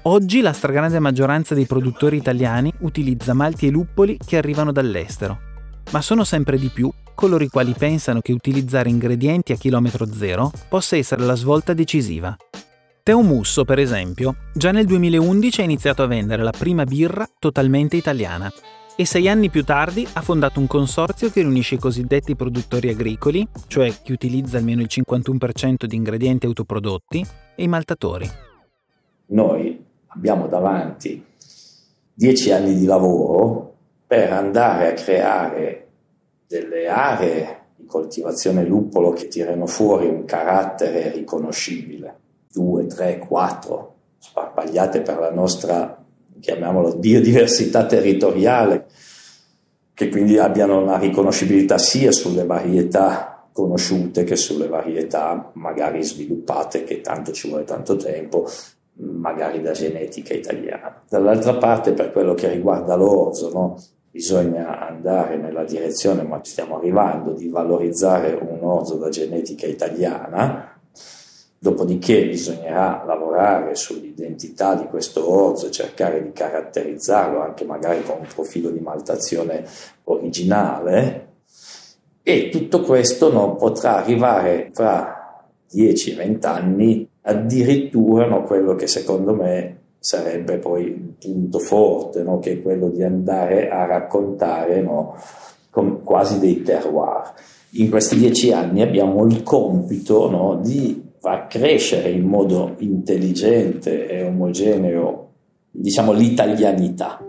Oggi 0.03 0.41
la 0.41 0.53
stragrande 0.53 0.99
maggioranza 0.99 1.53
dei 1.53 1.65
produttori 1.65 2.17
italiani 2.17 2.73
utilizza 2.79 3.33
malti 3.33 3.67
e 3.67 3.71
luppoli 3.71 4.17
che 4.23 4.37
arrivano 4.37 4.71
dall'estero, 4.71 5.39
ma 5.91 6.01
sono 6.01 6.23
sempre 6.23 6.57
di 6.57 6.69
più 6.69 6.91
coloro 7.15 7.43
i 7.43 7.49
quali 7.49 7.73
pensano 7.77 8.21
che 8.21 8.31
utilizzare 8.31 8.89
ingredienti 8.89 9.51
a 9.51 9.57
chilometro 9.57 10.05
zero 10.13 10.51
possa 10.69 10.95
essere 10.95 11.23
la 11.23 11.35
svolta 11.35 11.73
decisiva. 11.73 12.35
Teo 13.03 13.21
Musso, 13.21 13.65
per 13.65 13.79
esempio, 13.79 14.35
già 14.53 14.71
nel 14.71 14.85
2011 14.85 15.61
ha 15.61 15.63
iniziato 15.63 16.03
a 16.03 16.07
vendere 16.07 16.43
la 16.43 16.53
prima 16.57 16.83
birra 16.83 17.27
totalmente 17.37 17.97
italiana 17.97 18.51
e 18.99 19.05
sei 19.05 19.29
anni 19.29 19.49
più 19.49 19.63
tardi 19.63 20.05
ha 20.15 20.21
fondato 20.21 20.59
un 20.59 20.67
consorzio 20.67 21.29
che 21.29 21.39
riunisce 21.39 21.75
i 21.75 21.79
cosiddetti 21.79 22.35
produttori 22.35 22.89
agricoli, 22.89 23.47
cioè 23.67 23.89
chi 24.01 24.11
utilizza 24.11 24.57
almeno 24.57 24.81
il 24.81 24.89
51% 24.91 25.85
di 25.85 25.95
ingredienti 25.95 26.45
autoprodotti, 26.47 27.25
e 27.55 27.63
i 27.63 27.67
maltatori. 27.69 28.29
Noi 29.27 29.81
abbiamo 30.07 30.47
davanti 30.47 31.25
dieci 32.13 32.51
anni 32.51 32.75
di 32.75 32.83
lavoro 32.83 33.73
per 34.05 34.33
andare 34.33 34.89
a 34.89 34.93
creare 34.93 35.87
delle 36.45 36.89
aree 36.89 37.67
di 37.77 37.85
coltivazione 37.85 38.65
luppolo 38.65 39.11
che 39.11 39.29
tirano 39.29 39.65
fuori 39.65 40.07
un 40.07 40.25
carattere 40.25 41.09
riconoscibile, 41.13 42.19
due, 42.51 42.85
tre, 42.85 43.17
quattro, 43.17 43.95
sparpagliate 44.17 44.99
per 44.99 45.19
la 45.19 45.31
nostra, 45.31 46.03
chiamiamolo, 46.39 46.95
biodiversità 46.97 47.85
territoriale, 47.85 48.85
che 49.93 50.09
quindi 50.09 50.37
abbiano 50.37 50.81
una 50.81 50.97
riconoscibilità 50.97 51.77
sia 51.77 52.11
sulle 52.11 52.45
varietà 52.45 53.47
conosciute 53.51 54.23
che 54.23 54.37
sulle 54.37 54.67
varietà 54.67 55.51
magari 55.55 56.01
sviluppate, 56.01 56.83
che 56.85 57.01
tanto 57.01 57.33
ci 57.33 57.49
vuole 57.49 57.65
tanto 57.65 57.97
tempo, 57.97 58.47
magari 58.99 59.61
da 59.61 59.71
genetica 59.71 60.33
italiana. 60.33 61.01
Dall'altra 61.09 61.55
parte, 61.55 61.91
per 61.91 62.11
quello 62.11 62.33
che 62.33 62.49
riguarda 62.49 62.95
l'orzo, 62.95 63.51
no? 63.51 63.77
bisogna 64.11 64.87
andare 64.87 65.37
nella 65.37 65.63
direzione, 65.63 66.23
ma 66.23 66.41
ci 66.41 66.51
stiamo 66.51 66.77
arrivando, 66.77 67.33
di 67.33 67.49
valorizzare 67.49 68.33
un 68.33 68.59
orzo 68.61 68.95
da 68.95 69.09
genetica 69.09 69.67
italiana, 69.67 70.78
dopodiché 71.59 72.25
bisognerà 72.25 73.03
lavorare 73.05 73.75
sull'identità 73.75 74.75
di 74.75 74.85
questo 74.85 75.29
orzo 75.29 75.69
cercare 75.69 76.23
di 76.23 76.31
caratterizzarlo 76.31 77.41
anche 77.41 77.65
magari 77.65 78.01
con 78.03 78.19
un 78.19 78.27
profilo 78.33 78.69
di 78.69 78.79
maltazione 78.79 79.65
originale 80.05 81.27
e 82.23 82.49
tutto 82.49 82.81
questo 82.81 83.31
non 83.31 83.57
potrà 83.57 83.97
arrivare 83.97 84.69
fra 84.73 85.43
10-20 85.71 86.45
anni 86.45 87.09
addirittura 87.23 88.25
no, 88.27 88.43
quello 88.43 88.75
che 88.75 88.87
secondo 88.87 89.33
me 89.33 89.77
sarebbe 89.99 90.57
poi 90.57 90.85
il 90.85 91.13
punto 91.19 91.59
forte, 91.59 92.23
no, 92.23 92.39
che 92.39 92.53
è 92.53 92.61
quello 92.61 92.87
di 92.89 93.03
andare 93.03 93.69
a 93.69 93.85
raccontare 93.85 94.81
no, 94.81 95.15
quasi 96.03 96.39
dei 96.39 96.61
terroir. 96.61 97.33
In 97.73 97.89
questi 97.89 98.15
dieci 98.15 98.51
anni 98.51 98.81
abbiamo 98.81 99.25
il 99.25 99.43
compito 99.43 100.59
di 100.63 101.08
far 101.19 101.47
crescere 101.47 102.09
in 102.09 102.25
modo 102.25 102.75
intelligente 102.79 104.07
e 104.07 104.23
omogeneo, 104.23 105.31
diciamo, 105.71 106.13
l'italianità. 106.13 107.23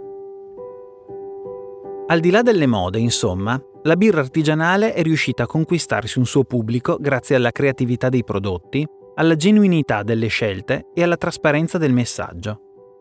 Al 2.06 2.20
di 2.20 2.30
là 2.30 2.42
delle 2.42 2.66
mode, 2.66 2.98
insomma, 2.98 3.60
la 3.82 3.96
birra 3.96 4.20
artigianale 4.20 4.94
è 4.94 5.02
riuscita 5.02 5.44
a 5.44 5.46
conquistarsi 5.46 6.18
un 6.18 6.26
suo 6.26 6.44
pubblico 6.44 6.98
grazie 7.00 7.36
alla 7.36 7.52
creatività 7.52 8.08
dei 8.08 8.24
prodotti, 8.24 8.86
alla 9.14 9.36
genuinità 9.36 10.02
delle 10.02 10.28
scelte 10.28 10.86
e 10.94 11.02
alla 11.02 11.16
trasparenza 11.16 11.78
del 11.78 11.92
messaggio. 11.92 12.60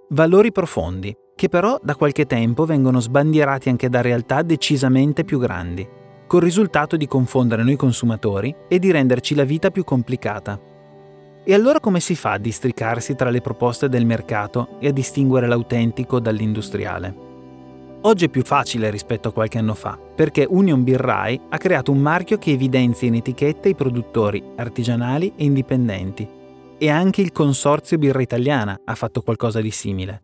Valori 0.09 0.51
profondi, 0.51 1.15
che 1.35 1.49
però 1.49 1.79
da 1.81 1.95
qualche 1.95 2.25
tempo 2.25 2.65
vengono 2.65 2.99
sbandierati 2.99 3.69
anche 3.69 3.89
da 3.89 4.01
realtà 4.01 4.41
decisamente 4.41 5.23
più 5.23 5.39
grandi, 5.39 5.87
col 6.27 6.41
risultato 6.41 6.97
di 6.97 7.07
confondere 7.07 7.63
noi 7.63 7.75
consumatori 7.75 8.55
e 8.67 8.79
di 8.79 8.91
renderci 8.91 9.35
la 9.35 9.43
vita 9.43 9.71
più 9.71 9.83
complicata. 9.83 10.59
E 11.49 11.55
allora 11.55 11.79
come 11.79 11.99
si 11.99 12.13
fa 12.13 12.33
a 12.33 12.37
districarsi 12.37 13.15
tra 13.15 13.31
le 13.31 13.41
proposte 13.41 13.89
del 13.89 14.05
mercato 14.05 14.77
e 14.79 14.89
a 14.89 14.91
distinguere 14.91 15.47
l'autentico 15.47 16.19
dall'industriale? 16.19 17.15
Oggi 18.01 18.25
è 18.25 18.29
più 18.29 18.43
facile 18.43 18.91
rispetto 18.91 19.29
a 19.29 19.31
qualche 19.31 19.57
anno 19.57 19.73
fa, 19.73 19.97
perché 19.97 20.45
Union 20.47 20.83
Birrai 20.83 21.41
ha 21.49 21.57
creato 21.57 21.91
un 21.91 21.97
marchio 21.97 22.37
che 22.37 22.51
evidenzia 22.51 23.07
in 23.07 23.15
etichetta 23.15 23.67
i 23.67 23.73
produttori 23.73 24.43
artigianali 24.57 25.33
e 25.35 25.45
indipendenti. 25.45 26.29
E 26.77 26.87
anche 26.87 27.21
il 27.21 27.31
Consorzio 27.31 27.97
Birra 27.97 28.21
Italiana 28.21 28.81
ha 28.85 28.93
fatto 28.93 29.23
qualcosa 29.23 29.59
di 29.59 29.71
simile. 29.71 30.21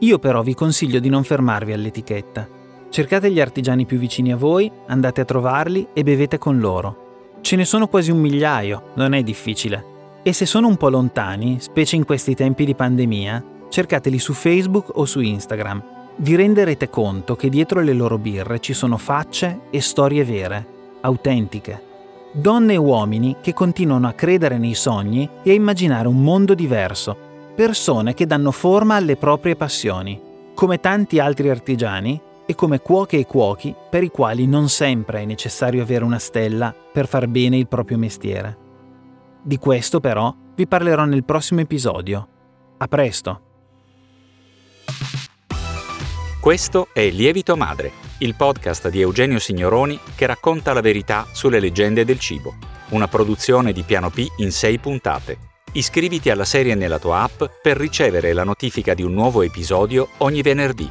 Io 0.00 0.18
però 0.18 0.42
vi 0.42 0.52
consiglio 0.52 1.00
di 1.00 1.08
non 1.08 1.24
fermarvi 1.24 1.72
all'etichetta. 1.72 2.46
Cercate 2.90 3.30
gli 3.30 3.40
artigiani 3.40 3.86
più 3.86 3.96
vicini 3.96 4.32
a 4.32 4.36
voi, 4.36 4.70
andate 4.88 5.22
a 5.22 5.24
trovarli 5.24 5.88
e 5.94 6.02
bevete 6.02 6.36
con 6.36 6.58
loro. 6.58 7.38
Ce 7.40 7.56
ne 7.56 7.64
sono 7.64 7.86
quasi 7.86 8.10
un 8.10 8.18
migliaio, 8.18 8.90
non 8.96 9.14
è 9.14 9.22
difficile. 9.22 9.96
E 10.28 10.34
se 10.34 10.44
sono 10.44 10.66
un 10.66 10.76
po' 10.76 10.90
lontani, 10.90 11.56
specie 11.58 11.96
in 11.96 12.04
questi 12.04 12.34
tempi 12.34 12.66
di 12.66 12.74
pandemia, 12.74 13.42
cercateli 13.70 14.18
su 14.18 14.34
Facebook 14.34 14.90
o 14.98 15.06
su 15.06 15.20
Instagram. 15.20 15.82
Vi 16.16 16.36
renderete 16.36 16.90
conto 16.90 17.34
che 17.34 17.48
dietro 17.48 17.80
le 17.80 17.94
loro 17.94 18.18
birre 18.18 18.60
ci 18.60 18.74
sono 18.74 18.98
facce 18.98 19.60
e 19.70 19.80
storie 19.80 20.24
vere, 20.24 20.66
autentiche. 21.00 21.82
Donne 22.32 22.74
e 22.74 22.76
uomini 22.76 23.36
che 23.40 23.54
continuano 23.54 24.06
a 24.06 24.12
credere 24.12 24.58
nei 24.58 24.74
sogni 24.74 25.26
e 25.42 25.50
a 25.50 25.54
immaginare 25.54 26.08
un 26.08 26.22
mondo 26.22 26.52
diverso, 26.52 27.16
persone 27.54 28.12
che 28.12 28.26
danno 28.26 28.50
forma 28.50 28.96
alle 28.96 29.16
proprie 29.16 29.56
passioni, 29.56 30.20
come 30.52 30.78
tanti 30.78 31.20
altri 31.20 31.48
artigiani 31.48 32.20
e 32.44 32.54
come 32.54 32.80
cuoche 32.80 33.16
e 33.16 33.24
cuochi 33.24 33.74
per 33.88 34.02
i 34.02 34.10
quali 34.10 34.46
non 34.46 34.68
sempre 34.68 35.22
è 35.22 35.24
necessario 35.24 35.80
avere 35.80 36.04
una 36.04 36.18
stella 36.18 36.74
per 36.92 37.06
far 37.08 37.28
bene 37.28 37.56
il 37.56 37.66
proprio 37.66 37.96
mestiere. 37.96 38.66
Di 39.42 39.56
questo 39.58 40.00
però 40.00 40.34
vi 40.54 40.66
parlerò 40.66 41.04
nel 41.04 41.24
prossimo 41.24 41.60
episodio. 41.60 42.28
A 42.78 42.86
presto! 42.86 43.42
Questo 46.40 46.88
è 46.92 47.10
Lievito 47.10 47.56
Madre, 47.56 47.92
il 48.18 48.34
podcast 48.34 48.88
di 48.88 49.00
Eugenio 49.00 49.38
Signoroni 49.38 49.98
che 50.14 50.26
racconta 50.26 50.72
la 50.72 50.80
verità 50.80 51.26
sulle 51.32 51.60
leggende 51.60 52.04
del 52.04 52.18
cibo, 52.18 52.54
una 52.90 53.08
produzione 53.08 53.72
di 53.72 53.82
Piano 53.82 54.10
P 54.10 54.26
in 54.36 54.50
sei 54.50 54.78
puntate 54.78 55.48
Iscriviti 55.72 56.30
alla 56.30 56.46
serie 56.46 56.74
nella 56.74 56.98
tua 56.98 57.20
app 57.20 57.44
per 57.62 57.76
ricevere 57.76 58.32
la 58.32 58.42
notifica 58.42 58.94
di 58.94 59.02
un 59.02 59.12
nuovo 59.12 59.42
episodio 59.42 60.08
ogni 60.18 60.40
venerdì. 60.40 60.90